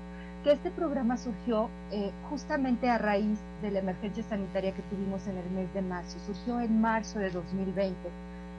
[0.44, 5.36] que este programa surgió eh, justamente a raíz de la emergencia sanitaria que tuvimos en
[5.36, 6.18] el mes de marzo.
[6.20, 7.96] Surgió en marzo de 2020.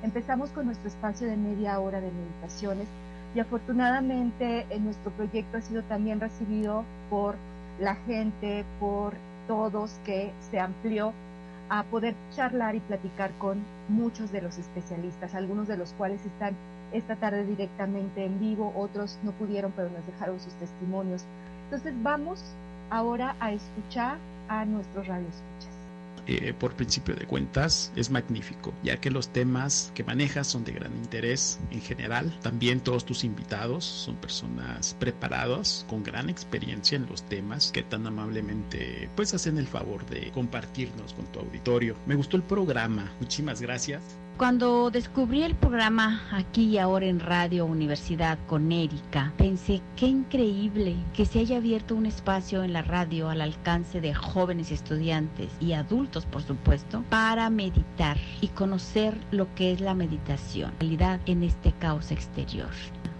[0.03, 2.87] Empezamos con nuestro espacio de media hora de meditaciones
[3.33, 7.35] y afortunadamente en nuestro proyecto ha sido también recibido por
[7.79, 9.13] la gente, por
[9.47, 11.13] todos, que se amplió
[11.69, 16.55] a poder charlar y platicar con muchos de los especialistas, algunos de los cuales están
[16.91, 21.23] esta tarde directamente en vivo, otros no pudieron, pero nos dejaron sus testimonios.
[21.65, 22.41] Entonces vamos
[22.89, 25.73] ahora a escuchar a nuestros radioescuchas.
[26.27, 30.73] eh, por principio de cuentas es magnífico, ya que los temas que manejas son de
[30.73, 32.37] gran interés en general.
[32.41, 38.05] También todos tus invitados son personas preparadas, con gran experiencia en los temas, que tan
[38.07, 41.95] amablemente pues hacen el favor de compartirnos con tu auditorio.
[42.05, 44.01] Me gustó el programa, muchísimas gracias.
[44.37, 50.95] Cuando descubrí el programa aquí y ahora en Radio Universidad con Erika, pensé qué increíble
[51.15, 55.73] que se haya abierto un espacio en la radio al alcance de jóvenes estudiantes y
[55.73, 61.71] adultos, por supuesto, para meditar y conocer lo que es la meditación, realidad en este
[61.71, 62.69] caos exterior.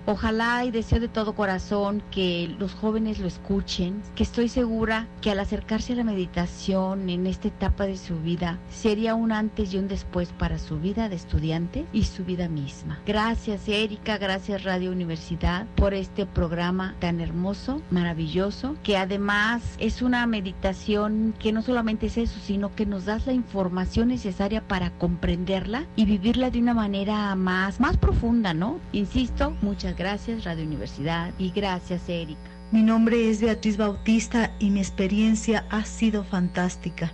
[0.10, 5.32] Ojalá y deseo de todo corazón que los jóvenes lo escuchen, que estoy segura que
[5.32, 9.78] al acercarse a la meditación en esta etapa de su vida sería un antes y
[9.78, 13.02] un después para su vida de estudiante y su vida misma.
[13.06, 20.26] Gracias Erika, gracias Radio Universidad por este programa tan hermoso, maravilloso, que además es una
[20.26, 25.86] meditación que no solamente es eso, sino que nos das la información necesaria para comprenderla
[25.98, 28.80] y vivirla de una manera más, más profunda, ¿no?
[28.94, 32.40] Insisto, muchas gracias Radio Universidad y gracias Erika.
[32.72, 37.12] Mi nombre es Beatriz Bautista y mi experiencia ha sido fantástica.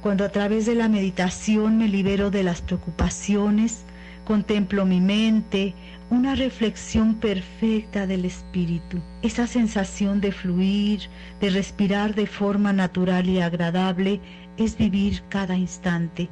[0.00, 3.84] Cuando a través de la meditación me libero de las preocupaciones,
[4.24, 5.74] contemplo mi mente,
[6.10, 11.02] una reflexión perfecta del espíritu, esa sensación de fluir,
[11.40, 14.20] de respirar de forma natural y agradable,
[14.56, 16.28] es vivir cada instante,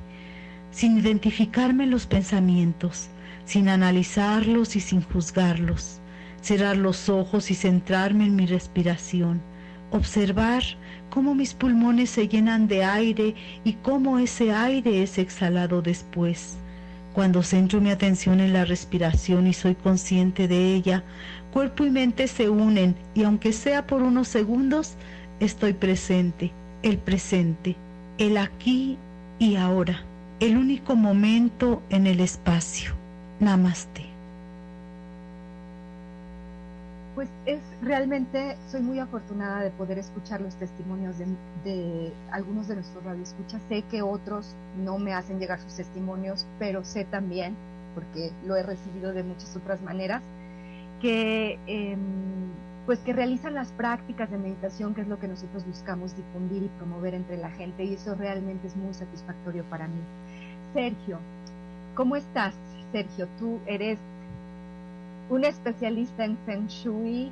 [0.70, 3.08] sin identificarme en los pensamientos,
[3.48, 6.00] sin analizarlos y sin juzgarlos,
[6.42, 9.40] cerrar los ojos y centrarme en mi respiración,
[9.90, 10.62] observar
[11.08, 13.34] cómo mis pulmones se llenan de aire
[13.64, 16.58] y cómo ese aire es exhalado después.
[17.14, 21.02] Cuando centro mi atención en la respiración y soy consciente de ella,
[21.50, 24.96] cuerpo y mente se unen y aunque sea por unos segundos,
[25.40, 27.76] estoy presente, el presente,
[28.18, 28.98] el aquí
[29.38, 30.04] y ahora,
[30.38, 32.97] el único momento en el espacio.
[33.40, 34.04] Namaste.
[37.14, 41.16] Pues es realmente, soy muy afortunada de poder escuchar los testimonios
[41.64, 43.60] de, algunos de nuestros radioescuchas.
[43.68, 47.56] Sé que otros no me hacen llegar sus testimonios, pero sé también,
[47.94, 50.22] porque lo he recibido de muchas otras maneras,
[51.00, 51.98] que em,
[52.86, 56.68] pues que realizan las prácticas de meditación, que es lo que nosotros buscamos difundir y
[56.78, 60.00] promover entre la gente, y eso realmente es muy satisfactorio para mí.
[60.72, 61.18] Sergio,
[61.94, 62.54] ¿cómo estás?
[62.92, 63.98] Sergio, tú eres
[65.30, 67.30] un especialista en Feng Shui,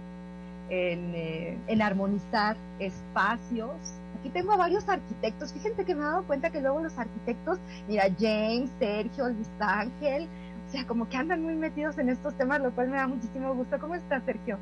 [0.68, 3.70] eh, en, armonizar espacios.
[4.18, 5.52] Aquí tengo a varios arquitectos.
[5.52, 10.28] Fíjense que me he dado cuenta que luego los arquitectos, mira, James, Sergio, Luis Ángel,
[10.66, 13.54] o sea, como que andan muy metidos en estos temas, lo cual me da muchísimo
[13.54, 13.78] gusto.
[13.78, 14.58] ¿Cómo estás, Sergio?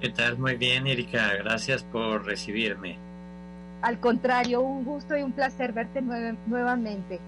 [0.00, 0.36] ¿Qué tal?
[0.38, 1.32] Muy bien, Erika.
[1.38, 2.98] Gracias por recibirme.
[3.80, 6.02] Al contrario, un gusto y un placer verte
[6.46, 7.20] nuevamente.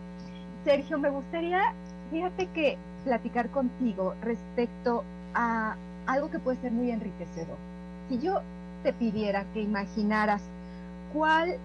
[0.64, 1.72] Sergio, me gustaría
[2.14, 5.02] fíjate que platicar contigo respecto
[5.34, 5.74] a
[6.06, 7.56] algo que puede ser muy enriquecedor.
[8.08, 8.40] Si yo
[8.84, 10.40] te pidiera que imaginaras
[11.12, 11.56] cuál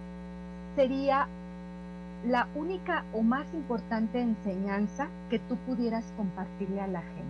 [0.75, 1.27] sería
[2.27, 7.29] la única o más importante enseñanza que tú pudieras compartirle a la gente.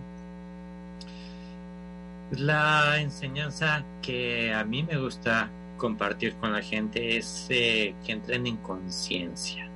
[2.41, 8.47] La enseñanza que a mí me gusta compartir con la gente es eh, que entren
[8.47, 9.68] en conciencia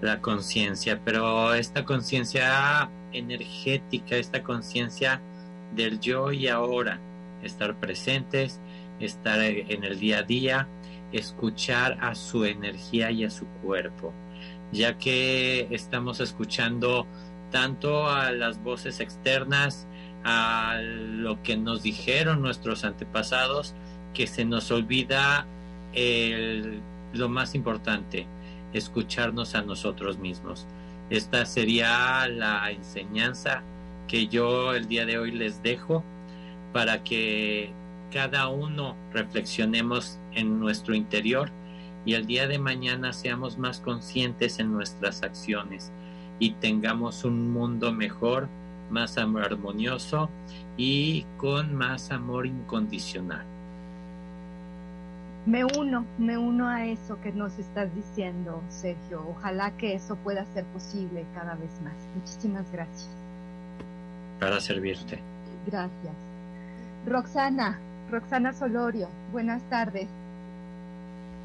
[0.00, 5.20] la conciencia, pero esta conciencia energética, esta conciencia
[5.74, 7.00] del yo y ahora,
[7.42, 8.60] estar presentes,
[8.98, 10.68] estar en el día a día,
[11.12, 14.12] escuchar a su energía y a su cuerpo,
[14.72, 17.06] ya que estamos escuchando
[17.50, 19.86] tanto a las voces externas,
[20.22, 23.74] a lo que nos dijeron nuestros antepasados,
[24.14, 25.46] que se nos olvida
[27.12, 28.26] lo más importante,
[28.72, 30.66] escucharnos a nosotros mismos.
[31.10, 33.62] Esta sería la enseñanza
[34.06, 36.04] que yo el día de hoy les dejo
[36.72, 37.72] para que
[38.12, 41.50] cada uno reflexionemos en nuestro interior
[42.04, 45.92] y el día de mañana seamos más conscientes en nuestras acciones
[46.38, 48.48] y tengamos un mundo mejor,
[48.90, 50.28] más armonioso
[50.76, 53.59] y con más amor incondicional.
[55.46, 59.24] Me uno, me uno a eso que nos estás diciendo, Sergio.
[59.30, 61.94] Ojalá que eso pueda ser posible cada vez más.
[62.14, 63.08] Muchísimas gracias.
[64.38, 65.18] Para servirte.
[65.66, 66.14] Gracias.
[67.06, 67.78] Roxana,
[68.10, 70.08] Roxana Solorio, buenas tardes.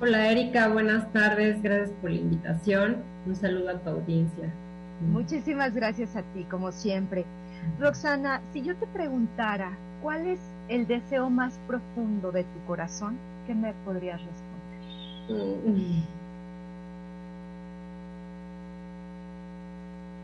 [0.01, 2.97] Hola Erika, buenas tardes, gracias por la invitación.
[3.25, 4.49] Un saludo a tu audiencia.
[5.11, 7.25] Muchísimas gracias a ti, como siempre.
[7.79, 13.17] Roxana, si yo te preguntara, ¿cuál es el deseo más profundo de tu corazón?
[13.45, 14.55] ¿Qué me podrías responder?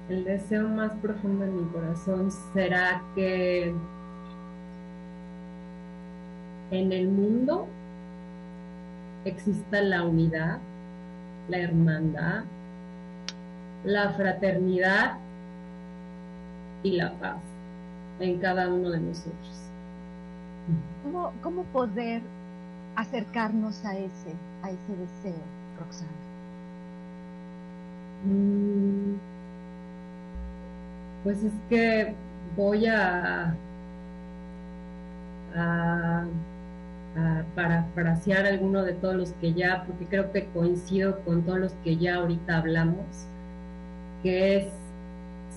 [0.10, 3.74] el deseo más profundo en mi corazón será que
[6.72, 7.68] en el mundo
[9.24, 10.60] exista la unidad,
[11.48, 12.44] la hermandad,
[13.86, 15.18] la fraternidad
[16.84, 17.38] y la paz
[18.20, 19.70] en cada uno de nosotros.
[21.04, 22.22] ¿Cómo, cómo poder
[22.96, 26.26] acercarnos a ese, a ese deseo, Roxana?
[28.24, 29.22] Mm,
[31.24, 32.16] pues es que
[32.56, 33.60] voy a,
[35.56, 36.26] a,
[37.16, 41.74] a parafrasear alguno de todos los que ya, porque creo que coincido con todos los
[41.84, 43.30] que ya ahorita hablamos,
[44.24, 44.74] que es,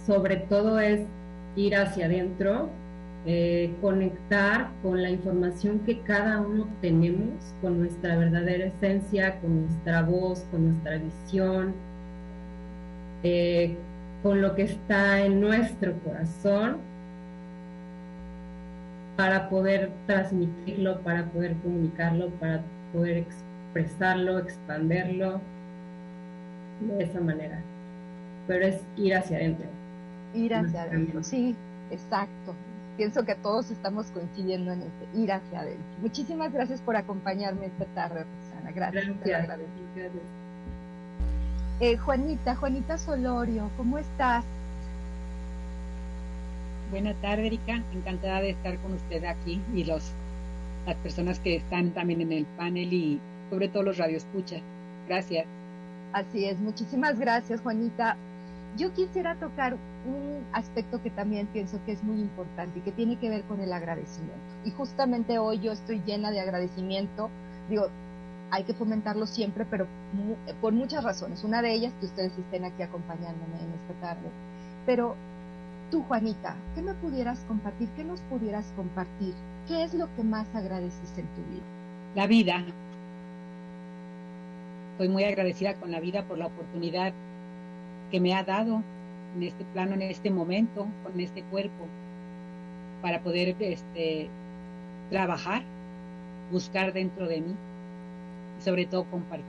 [0.06, 1.08] sobre todo es
[1.56, 2.70] ir hacia adentro,
[3.26, 10.02] eh, conectar con la información que cada uno tenemos, con nuestra verdadera esencia, con nuestra
[10.02, 11.72] voz, con nuestra visión,
[13.22, 13.76] eh,
[14.22, 16.76] con lo que está en nuestro corazón
[19.16, 22.60] para poder transmitirlo, para poder comunicarlo, para
[22.92, 23.24] poder
[23.72, 25.40] expresarlo, expanderlo
[26.98, 27.58] de esa manera.
[28.46, 29.66] Pero es ir hacia adentro.
[30.34, 31.56] Ir hacia adentro, sí,
[31.90, 32.54] exacto.
[32.96, 35.84] Pienso que todos estamos coincidiendo en este, ir hacia adentro.
[36.00, 38.70] Muchísimas gracias por acompañarme esta tarde, Roxana.
[38.72, 39.60] Gracias, gracias.
[41.80, 44.44] Eh, Juanita, Juanita Solorio, ¿cómo estás?
[46.90, 47.82] Buenas tardes, Erika.
[47.92, 50.12] Encantada de estar con usted aquí y los,
[50.86, 53.20] las personas que están también en el panel y
[53.50, 54.62] sobre todo los radioescuchas.
[55.08, 55.46] Gracias.
[56.12, 58.16] Así es, muchísimas gracias, Juanita.
[58.76, 63.16] Yo quisiera tocar un aspecto que también pienso que es muy importante y que tiene
[63.18, 64.34] que ver con el agradecimiento.
[64.64, 67.30] Y justamente hoy yo estoy llena de agradecimiento.
[67.70, 67.86] Digo,
[68.50, 69.86] hay que fomentarlo siempre, pero
[70.60, 71.44] por muchas razones.
[71.44, 74.28] Una de ellas que ustedes estén aquí acompañándome en esta tarde.
[74.86, 75.14] Pero
[75.92, 77.88] tú, Juanita, ¿qué me pudieras compartir?
[77.96, 79.34] ¿Qué nos pudieras compartir?
[79.68, 81.62] ¿Qué es lo que más agradeces en tu vida?
[82.16, 82.64] La vida.
[84.92, 87.12] Estoy muy agradecida con la vida por la oportunidad
[88.14, 88.80] que me ha dado
[89.34, 91.84] en este plano, en este momento, con este cuerpo,
[93.02, 94.30] para poder este,
[95.10, 95.64] trabajar,
[96.52, 97.56] buscar dentro de mí
[98.56, 99.44] y sobre todo compartir.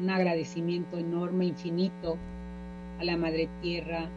[0.00, 2.16] Un agradecimiento enorme, infinito
[2.98, 4.08] a la Madre Tierra,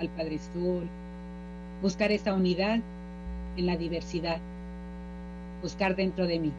[0.00, 0.88] al Padre Sol,
[1.82, 2.80] buscar esa unidad
[3.56, 4.40] en la diversidad,
[5.62, 6.52] buscar dentro de mí.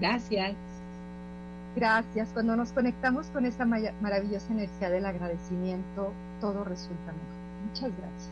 [0.00, 0.67] Gracias.
[1.78, 2.30] Gracias.
[2.32, 7.68] Cuando nos conectamos con esa maravillosa energía del agradecimiento, todo resulta mejor.
[7.68, 8.30] Muchas gracias.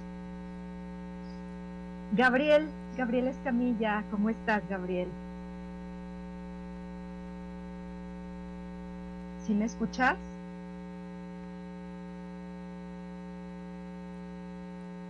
[2.17, 2.67] Gabriel,
[2.97, 5.07] Gabriel Escamilla, ¿cómo estás, Gabriel?
[9.47, 10.17] ¿Sí me escuchas?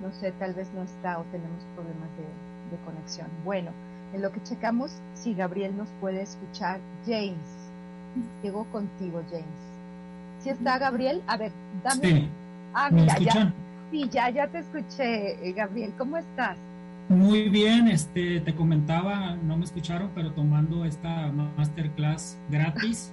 [0.03, 3.29] No sé, tal vez no está o tenemos problemas de, de conexión.
[3.47, 3.71] Bueno,
[4.13, 7.56] en lo que checamos, si Gabriel nos puede escuchar, James.
[8.43, 9.45] Llegó contigo, James.
[10.41, 11.23] ¿Sí está Gabriel?
[11.27, 11.53] A ver,
[11.83, 12.01] dame.
[12.03, 12.29] Sí.
[12.75, 13.53] Ah, mira, ya.
[13.91, 15.93] Sí, ya, ya te escuché, eh, Gabriel.
[15.97, 16.57] ¿Cómo estás?
[17.09, 23.13] Muy bien, este, te comentaba, no me escucharon, pero tomando esta masterclass gratis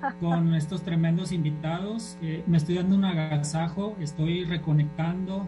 [0.20, 5.46] con estos tremendos invitados, eh, me estoy dando un agasajo, estoy reconectando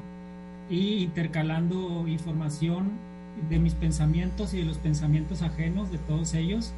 [0.68, 2.90] y intercalando información
[3.48, 6.74] de mis pensamientos y de los pensamientos ajenos de todos ellos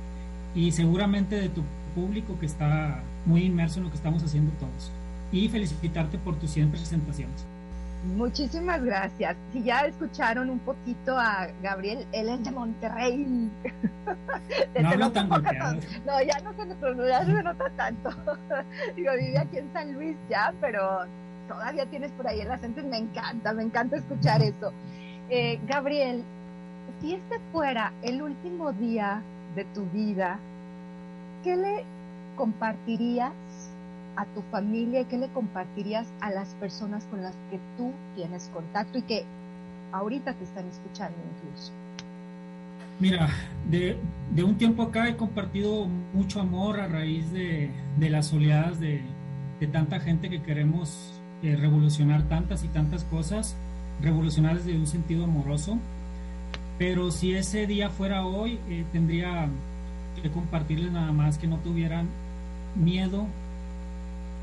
[0.54, 4.90] y seguramente de tu público que está muy inmerso en lo que estamos haciendo todos.
[5.32, 7.46] Y felicitarte por tus 100 presentaciones.
[8.16, 9.36] Muchísimas gracias.
[9.52, 13.50] Si ya escucharon un poquito a Gabriel, él es de Monterrey.
[14.80, 15.28] no hablo tan.
[15.28, 18.10] No, ya no se, ya se nota tanto.
[18.96, 21.04] Digo, vive aquí en San Luis ya, pero
[21.46, 24.72] todavía tienes por ahí el acento y me encanta, me encanta escuchar eso.
[25.28, 26.24] Eh, Gabriel,
[27.00, 29.22] si este fuera el último día
[29.54, 30.38] de tu vida,
[31.42, 31.84] ¿qué le
[32.36, 33.32] compartirías
[34.16, 38.50] a tu familia y qué le compartirías a las personas con las que tú tienes
[38.52, 39.24] contacto y que
[39.92, 41.72] ahorita te están escuchando incluso?
[42.98, 43.30] Mira,
[43.70, 43.98] de,
[44.44, 49.00] un tiempo acá he compartido mucho amor a raíz de, las oleadas de,
[49.58, 53.56] de, tanta gente que queremos eh, revolucionar tantas y tantas cosas,
[54.02, 55.78] revolucionar desde un sentido amoroso.
[56.78, 59.48] Pero si ese día fuera hoy, eh, tendría
[60.20, 62.08] que compartirles nada más que no tuvieran
[62.76, 63.26] miedo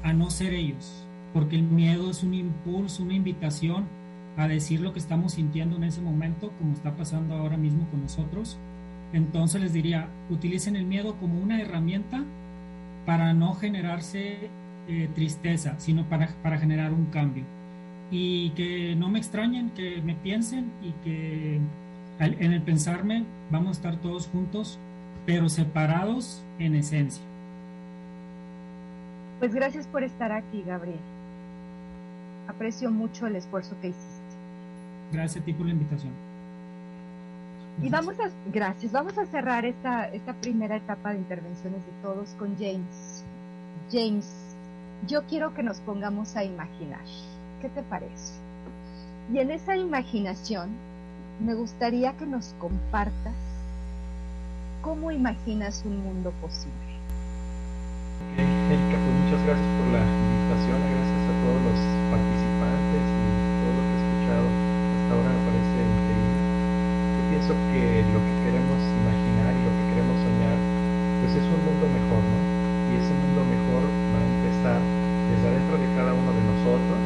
[0.03, 3.85] a no ser ellos, porque el miedo es un impulso, una invitación
[4.37, 8.01] a decir lo que estamos sintiendo en ese momento, como está pasando ahora mismo con
[8.03, 8.57] nosotros.
[9.11, 12.23] Entonces les diría, utilicen el miedo como una herramienta
[13.05, 14.49] para no generarse
[14.87, 17.43] eh, tristeza, sino para, para generar un cambio.
[18.11, 21.59] Y que no me extrañen, que me piensen y que
[22.19, 24.79] en el pensarme vamos a estar todos juntos,
[25.27, 27.21] pero separados en esencia.
[29.39, 31.01] Pues gracias por estar aquí, Gabriel.
[32.47, 34.37] Aprecio mucho el esfuerzo que hiciste.
[35.11, 36.13] Gracias a ti por la invitación.
[37.83, 42.29] Y vamos a, gracias, vamos a cerrar esta, esta primera etapa de intervenciones de todos
[42.39, 43.25] con James.
[43.91, 44.55] James,
[45.07, 47.03] yo quiero que nos pongamos a imaginar.
[47.61, 48.35] ¿Qué te parece?
[49.33, 50.69] Y en esa imaginación
[51.45, 53.46] me gustaría que nos compartas
[54.87, 56.87] cómo imaginas un mundo posible.
[58.39, 63.27] Erika, pues muchas gracias por la invitación, gracias a todos los participantes y
[63.59, 66.39] todo lo que he escuchado hasta ahora me parece increíble.
[67.19, 67.83] Yo pienso que
[68.15, 70.57] lo que queremos imaginar y lo que queremos soñar,
[71.19, 72.39] pues es un mundo mejor, ¿no?
[72.87, 76.99] Y ese mundo mejor va a empezar desde adentro de cada uno de nosotros.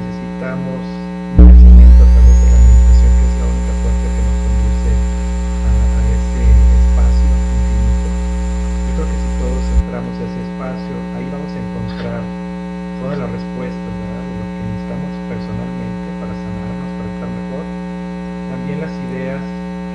[0.00, 0.80] Necesitamos
[1.44, 4.92] nacimiento a través de la meditación, que es la única puerta que nos conduce
[5.68, 6.42] a, a ese
[6.96, 8.08] espacio infinito.
[8.86, 12.22] Yo creo que si todos entramos a ese espacio, ahí vamos a encontrar
[13.16, 17.64] todas las respuestas de lo que necesitamos personalmente para sanarnos, para estar mejor.
[18.52, 19.40] También las ideas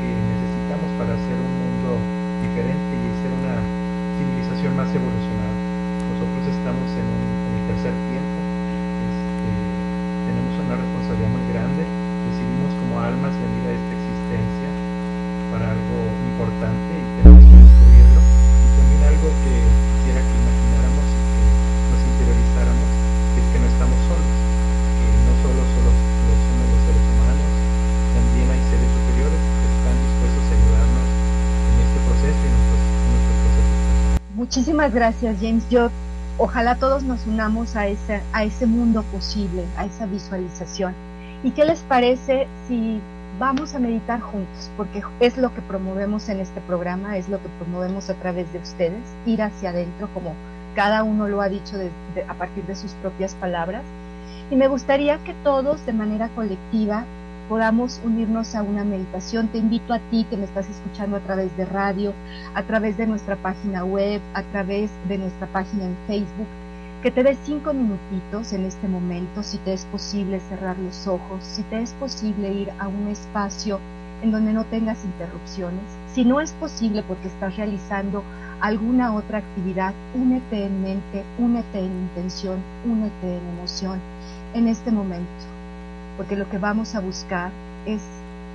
[0.01, 2.01] que necesitamos para hacer un mundo
[2.41, 3.61] diferente y ser una
[4.17, 5.53] civilización más evolucionada.
[5.53, 8.37] Nosotros estamos en, un, en el tercer tiempo,
[9.05, 9.49] este,
[10.25, 11.83] tenemos una responsabilidad muy grande,
[12.25, 14.69] decidimos como almas venir a esta existencia
[15.53, 18.21] para algo importante y tenemos que descubrirlo.
[18.25, 19.53] Y también algo que
[19.93, 21.45] quisiera que imagináramos y que
[21.93, 23.01] nos interiorizáramos
[23.37, 24.33] es que no estamos solos,
[24.97, 27.49] que no solo, solo lo somos los seres humanos,
[28.17, 31.07] también hay seres superiores que están dispuestos a ayudarnos
[31.69, 33.77] en este proceso y en nuestros, nuestros procesos.
[34.33, 35.69] Muchísimas gracias, James.
[35.69, 35.91] Yo
[36.37, 40.95] ojalá todos nos unamos a ese, a ese mundo posible, a esa visualización.
[41.43, 42.99] ¿Y qué les parece si
[43.39, 44.71] vamos a meditar juntos?
[44.75, 48.59] Porque es lo que promovemos en este programa, es lo que promovemos a través de
[48.59, 50.33] ustedes, ir hacia adentro, como
[50.75, 51.77] cada uno lo ha dicho
[52.27, 53.83] a partir de sus propias palabras.
[54.49, 57.05] Y me gustaría que todos, de manera colectiva,
[57.47, 59.47] podamos unirnos a una meditación.
[59.47, 62.13] Te invito a ti que me estás escuchando a través de radio,
[62.53, 66.47] a través de nuestra página web, a través de nuestra página en Facebook,
[67.01, 71.43] que te des cinco minutitos en este momento, si te es posible cerrar los ojos,
[71.43, 73.79] si te es posible ir a un espacio
[74.21, 75.83] en donde no tengas interrupciones.
[76.13, 78.23] Si no es posible porque estás realizando
[78.61, 83.99] alguna otra actividad, únete en mente, únete en intención, únete en emoción
[84.53, 85.51] en este momento
[86.17, 87.51] porque lo que vamos a buscar
[87.85, 88.01] es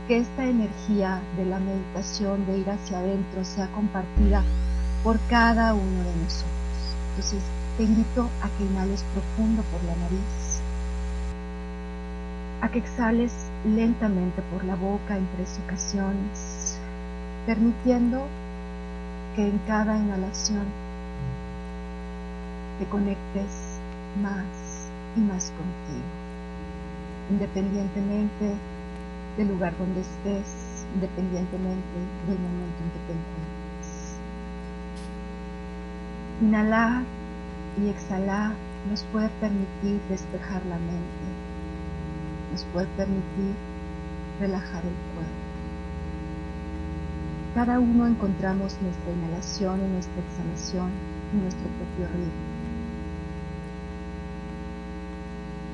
[0.07, 4.45] que esta energía de la meditación, de ir hacia adentro, sea compartida
[5.03, 6.97] por cada uno de nosotros.
[7.11, 7.43] Entonces,
[7.77, 10.61] te invito a que inhales profundo por la nariz,
[12.61, 13.33] a que exhales
[13.65, 16.79] lentamente por la boca en tres ocasiones,
[17.47, 18.29] permitiendo
[19.37, 20.65] que en cada inhalación
[22.81, 23.79] te conectes
[24.21, 26.27] más y más contigo
[27.31, 28.55] independientemente
[29.37, 34.17] del lugar donde estés, independientemente del momento en que te encuentres.
[36.41, 37.03] Inhalar
[37.83, 38.53] y exhalar
[38.89, 41.27] nos puede permitir despejar la mente,
[42.53, 43.55] nos puede permitir
[44.41, 45.36] relajar el cuerpo.
[47.57, 50.91] Cada uno encontramos nuestra inhalación y nuestra exhalación
[51.33, 52.47] en nuestro propio ritmo.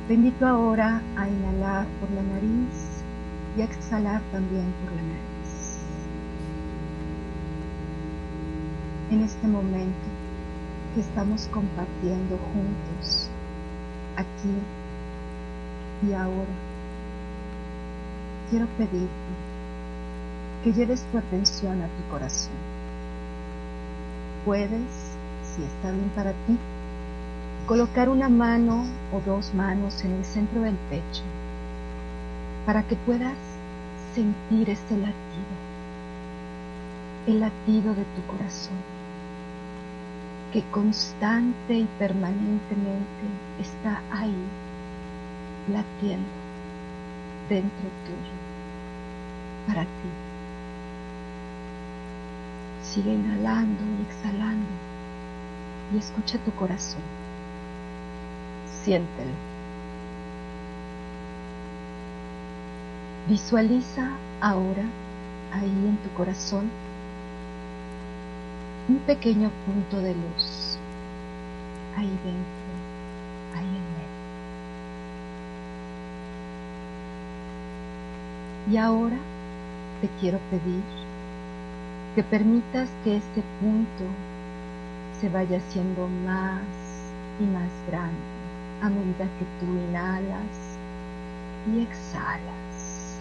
[0.06, 3.02] Te invito ahora a inhalar por la nariz
[3.58, 5.80] y a exhalar también por la nariz.
[9.10, 10.06] En este momento
[10.94, 13.28] que estamos compartiendo juntos,
[14.14, 14.54] aquí
[16.08, 16.54] y ahora,
[18.50, 19.51] quiero pedirte
[20.62, 22.52] que lleves tu atención a tu corazón.
[24.44, 26.56] Puedes, si está bien para ti,
[27.66, 31.22] colocar una mano o dos manos en el centro del pecho
[32.66, 33.36] para que puedas
[34.14, 35.52] sentir ese latido,
[37.26, 38.76] el latido de tu corazón,
[40.52, 43.24] que constante y permanentemente
[43.60, 44.34] está ahí,
[45.72, 46.28] latiendo
[47.48, 48.32] dentro tuyo,
[49.66, 50.31] para ti.
[52.92, 54.66] Sigue inhalando y exhalando
[55.94, 57.00] y escucha tu corazón
[58.84, 59.30] siéntelo.
[63.28, 64.84] Visualiza ahora
[65.52, 66.68] ahí en tu corazón
[68.88, 70.78] un pequeño punto de luz
[71.96, 72.72] ahí dentro.
[73.54, 74.12] ahí en medio.
[78.72, 79.18] Y ahora
[80.00, 81.01] te quiero pedir
[82.14, 84.04] que permitas que este punto
[85.18, 86.62] se vaya haciendo más
[87.40, 88.32] y más grande
[88.82, 90.76] a medida que tú inhalas
[91.72, 93.20] y exhalas.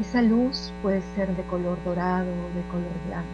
[0.00, 3.28] Esa luz puede ser de color dorado o de color blanco.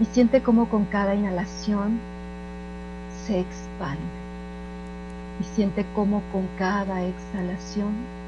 [0.00, 1.98] Y siente como con cada inhalación
[3.24, 4.02] se expande.
[5.40, 8.19] Y siente como con cada exhalación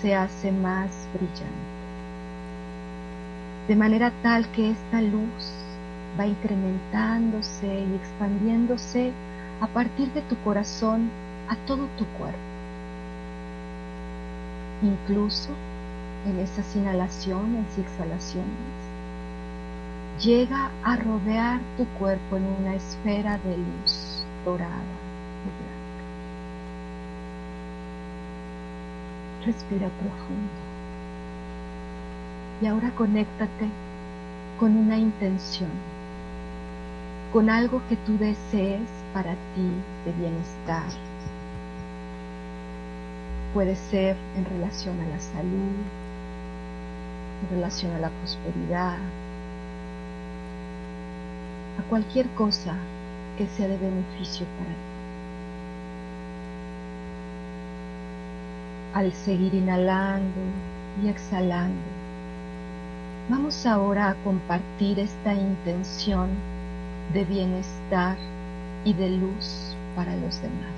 [0.00, 1.80] se hace más brillante.
[3.68, 5.52] De manera tal que esta luz
[6.18, 9.12] va incrementándose y expandiéndose
[9.60, 11.10] a partir de tu corazón
[11.48, 12.38] a todo tu cuerpo.
[14.82, 15.50] Incluso
[16.26, 18.48] en esas inhalaciones y exhalaciones,
[20.20, 24.82] llega a rodear tu cuerpo en una esfera de luz dorada
[25.44, 25.79] y blanca.
[29.44, 30.52] Respira profundo.
[32.60, 33.70] Y ahora conéctate
[34.58, 35.70] con una intención,
[37.32, 39.70] con algo que tú desees para ti
[40.04, 40.84] de bienestar.
[43.54, 45.74] Puede ser en relación a la salud,
[47.42, 48.98] en relación a la prosperidad,
[51.78, 52.76] a cualquier cosa
[53.38, 54.89] que sea de beneficio para ti.
[58.92, 60.40] Al seguir inhalando
[61.00, 61.78] y exhalando,
[63.28, 66.28] vamos ahora a compartir esta intención
[67.14, 68.16] de bienestar
[68.84, 70.74] y de luz para los demás.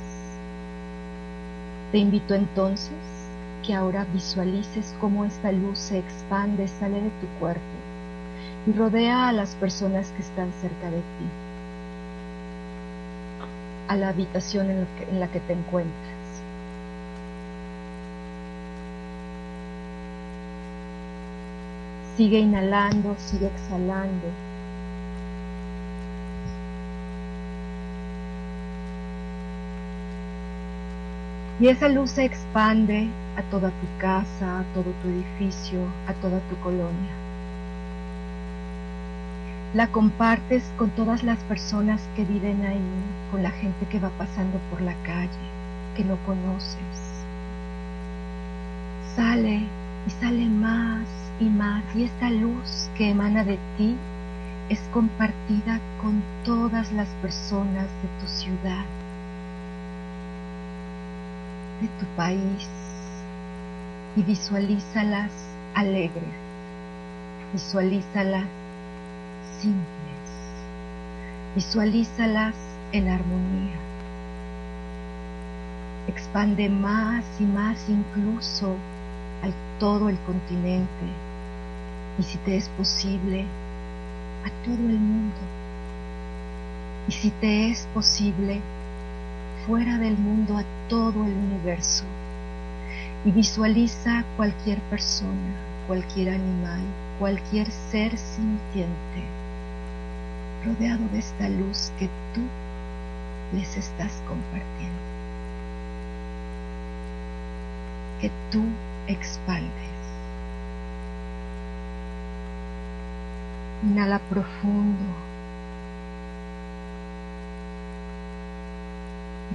[1.91, 2.93] Te invito entonces
[3.67, 7.63] que ahora visualices cómo esta luz se expande, sale de tu cuerpo
[8.67, 11.29] y rodea a las personas que están cerca de ti,
[13.89, 16.12] a la habitación en, que, en la que te encuentras.
[22.17, 24.29] Sigue inhalando, sigue exhalando.
[31.59, 36.41] Y esa luz se expande a toda tu casa, a todo tu edificio, a toda
[36.51, 37.13] tu colonia.
[39.75, 42.81] La compartes con todas las personas que viven ahí,
[43.31, 45.49] con la gente que va pasando por la calle,
[45.97, 47.25] que no conoces.
[49.17, 49.63] Sale
[50.07, 53.97] y sale más y más y esta luz que emana de ti
[54.69, 58.85] es compartida con todas las personas de tu ciudad,
[61.81, 62.69] de tu país
[64.17, 65.31] y visualízalas
[65.75, 66.35] alegres,
[67.53, 68.47] visualízalas
[69.61, 70.31] simples,
[71.55, 72.55] visualízalas
[72.93, 73.77] en armonía.
[76.09, 78.77] Expande más y más incluso
[79.43, 81.07] a todo el continente.
[82.19, 83.47] Y si te es posible
[84.45, 85.37] a todo el mundo.
[87.09, 88.61] Y si te es posible
[89.67, 92.05] fuera del mundo a todo el universo.
[93.25, 95.55] Y visualiza cualquier persona,
[95.87, 96.81] cualquier animal,
[97.19, 99.23] cualquier ser sintiente
[100.65, 102.41] rodeado de esta luz que tú
[103.53, 104.99] les estás compartiendo,
[108.21, 108.63] que tú
[109.07, 109.73] expandes.
[113.83, 115.05] Inhala profundo.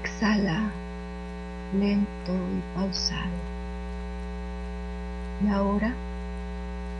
[0.03, 0.71] Exhala
[1.73, 3.37] lento y pausado.
[5.45, 5.93] Y ahora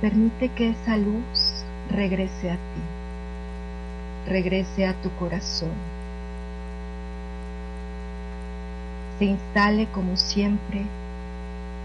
[0.02, 5.72] permite que esa luz regrese a ti, regrese a tu corazón.
[9.18, 10.86] Se instale como siempre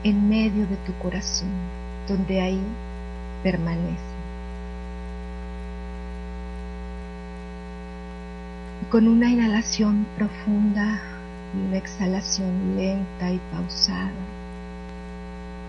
[0.05, 1.49] en medio de tu corazón,
[2.09, 2.61] donde ahí
[3.43, 4.13] permanece.
[8.83, 11.01] Y con una inhalación profunda
[11.55, 14.11] y una exhalación lenta y pausada,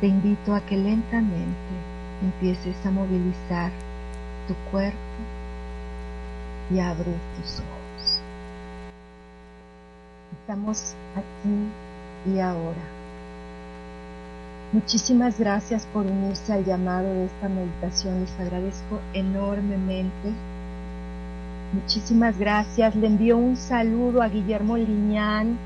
[0.02, 1.54] te invito a que lentamente
[2.24, 3.72] empieces a movilizar
[4.48, 4.98] tu cuerpo
[6.72, 8.20] y abrir tus ojos.
[10.42, 13.03] Estamos aquí y ahora.
[14.74, 18.22] Muchísimas gracias por unirse al llamado de esta meditación.
[18.22, 20.32] Les agradezco enormemente.
[21.74, 22.96] Muchísimas gracias.
[22.96, 25.58] Le envío un saludo a Guillermo Liñán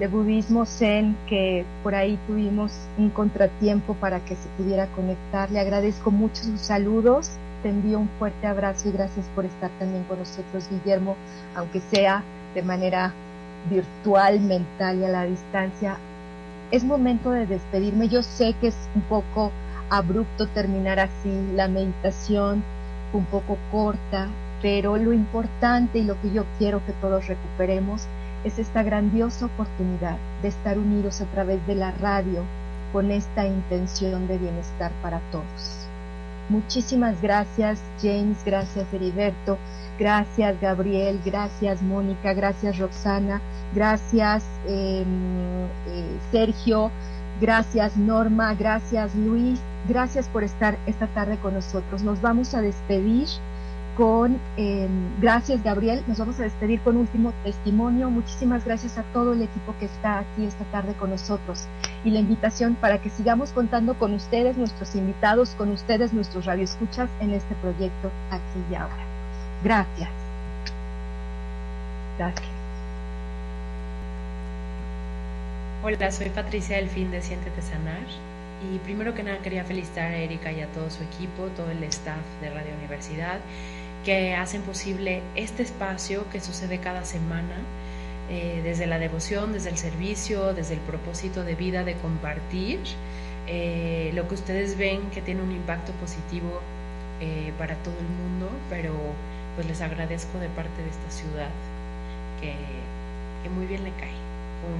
[0.00, 5.50] de Budismo Zen, que por ahí tuvimos un contratiempo para que se pudiera conectar.
[5.50, 10.02] Le agradezco mucho sus saludos te envío un fuerte abrazo y gracias por estar también
[10.04, 11.16] con nosotros, Guillermo,
[11.54, 12.22] aunque sea
[12.54, 13.12] de manera
[13.70, 15.96] virtual, mental y a la distancia.
[16.72, 18.08] Es momento de despedirme.
[18.08, 19.52] Yo sé que es un poco
[19.90, 22.64] abrupto terminar así la meditación,
[23.12, 24.28] un poco corta,
[24.62, 28.06] pero lo importante y lo que yo quiero que todos recuperemos
[28.44, 32.42] es esta grandiosa oportunidad de estar unidos a través de la radio
[32.90, 35.86] con esta intención de bienestar para todos.
[36.48, 39.58] Muchísimas gracias James, gracias Heriberto,
[40.02, 43.40] gracias Gabriel, gracias Mónica, gracias Roxana,
[43.72, 45.04] gracias em,
[45.86, 46.90] eh, Sergio,
[47.40, 52.02] gracias Norma, gracias Luis, gracias por estar esta tarde con nosotros.
[52.02, 53.28] Nos vamos a despedir
[53.96, 58.10] con, em, gracias Gabriel, nos vamos a despedir con último testimonio.
[58.10, 61.68] Muchísimas gracias a todo el equipo que está aquí esta tarde con nosotros.
[62.04, 67.08] Y la invitación para que sigamos contando con ustedes, nuestros invitados, con ustedes, nuestros radioescuchas
[67.20, 69.11] en este proyecto aquí y ahora.
[69.64, 70.10] Gracias.
[72.18, 72.48] Gracias.
[75.84, 78.06] Hola, soy Patricia del Fin de Siéntete Sanar
[78.72, 81.82] y primero que nada quería felicitar a Erika y a todo su equipo, todo el
[81.84, 83.40] staff de Radio Universidad
[84.04, 87.56] que hacen posible este espacio que sucede cada semana,
[88.30, 92.80] eh, desde la devoción, desde el servicio, desde el propósito de vida de compartir
[93.46, 96.60] eh, lo que ustedes ven que tiene un impacto positivo
[97.20, 98.94] eh, para todo el mundo, pero
[99.54, 101.50] pues les agradezco de parte de esta ciudad
[102.40, 102.54] que,
[103.42, 104.14] que muy bien le cae,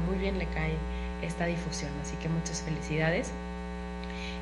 [0.09, 0.75] muy bien le cae
[1.23, 3.31] esta difusión, así que muchas felicidades.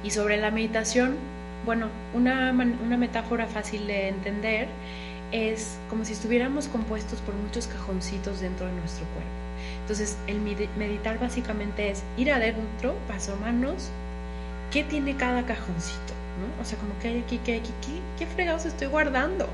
[0.02, 1.16] Y sobre la meditación,
[1.64, 4.68] bueno, una, una metáfora fácil de entender
[5.32, 9.30] es como si estuviéramos compuestos por muchos cajoncitos dentro de nuestro cuerpo.
[9.82, 13.90] Entonces, el meditar básicamente es ir adentro, paso manos,
[14.70, 16.14] ¿qué tiene cada cajoncito?
[16.40, 16.62] ¿No?
[16.62, 19.46] O sea, como que hay aquí, que hay aquí, ¿qué, qué fregados estoy guardando?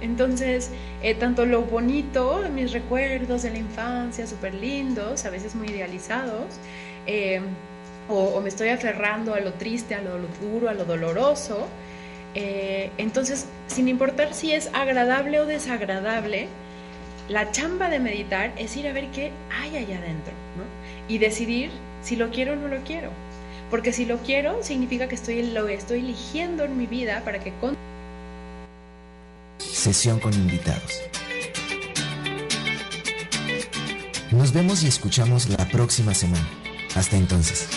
[0.00, 0.70] Entonces,
[1.02, 6.46] eh, tanto lo bonito, mis recuerdos de la infancia, súper lindos, a veces muy idealizados,
[7.06, 7.40] eh,
[8.08, 11.66] o, me estoy aferrando a lo triste, a lo, duro, a lo doloroso.
[12.34, 16.48] Eh, entonces, sin importar si es agradable o desagradable,
[17.28, 20.64] la chamba de meditar es ir a ver qué hay allá adentro, ¿no?
[21.08, 21.70] Y decidir
[22.02, 23.10] si lo quiero o no lo quiero.
[23.74, 27.52] Porque si lo quiero, significa que estoy, lo estoy eligiendo en mi vida para que...
[27.54, 27.76] Con...
[29.58, 31.02] Sesión con invitados.
[34.30, 36.48] Nos vemos y escuchamos la próxima semana.
[36.94, 37.68] Hasta entonces.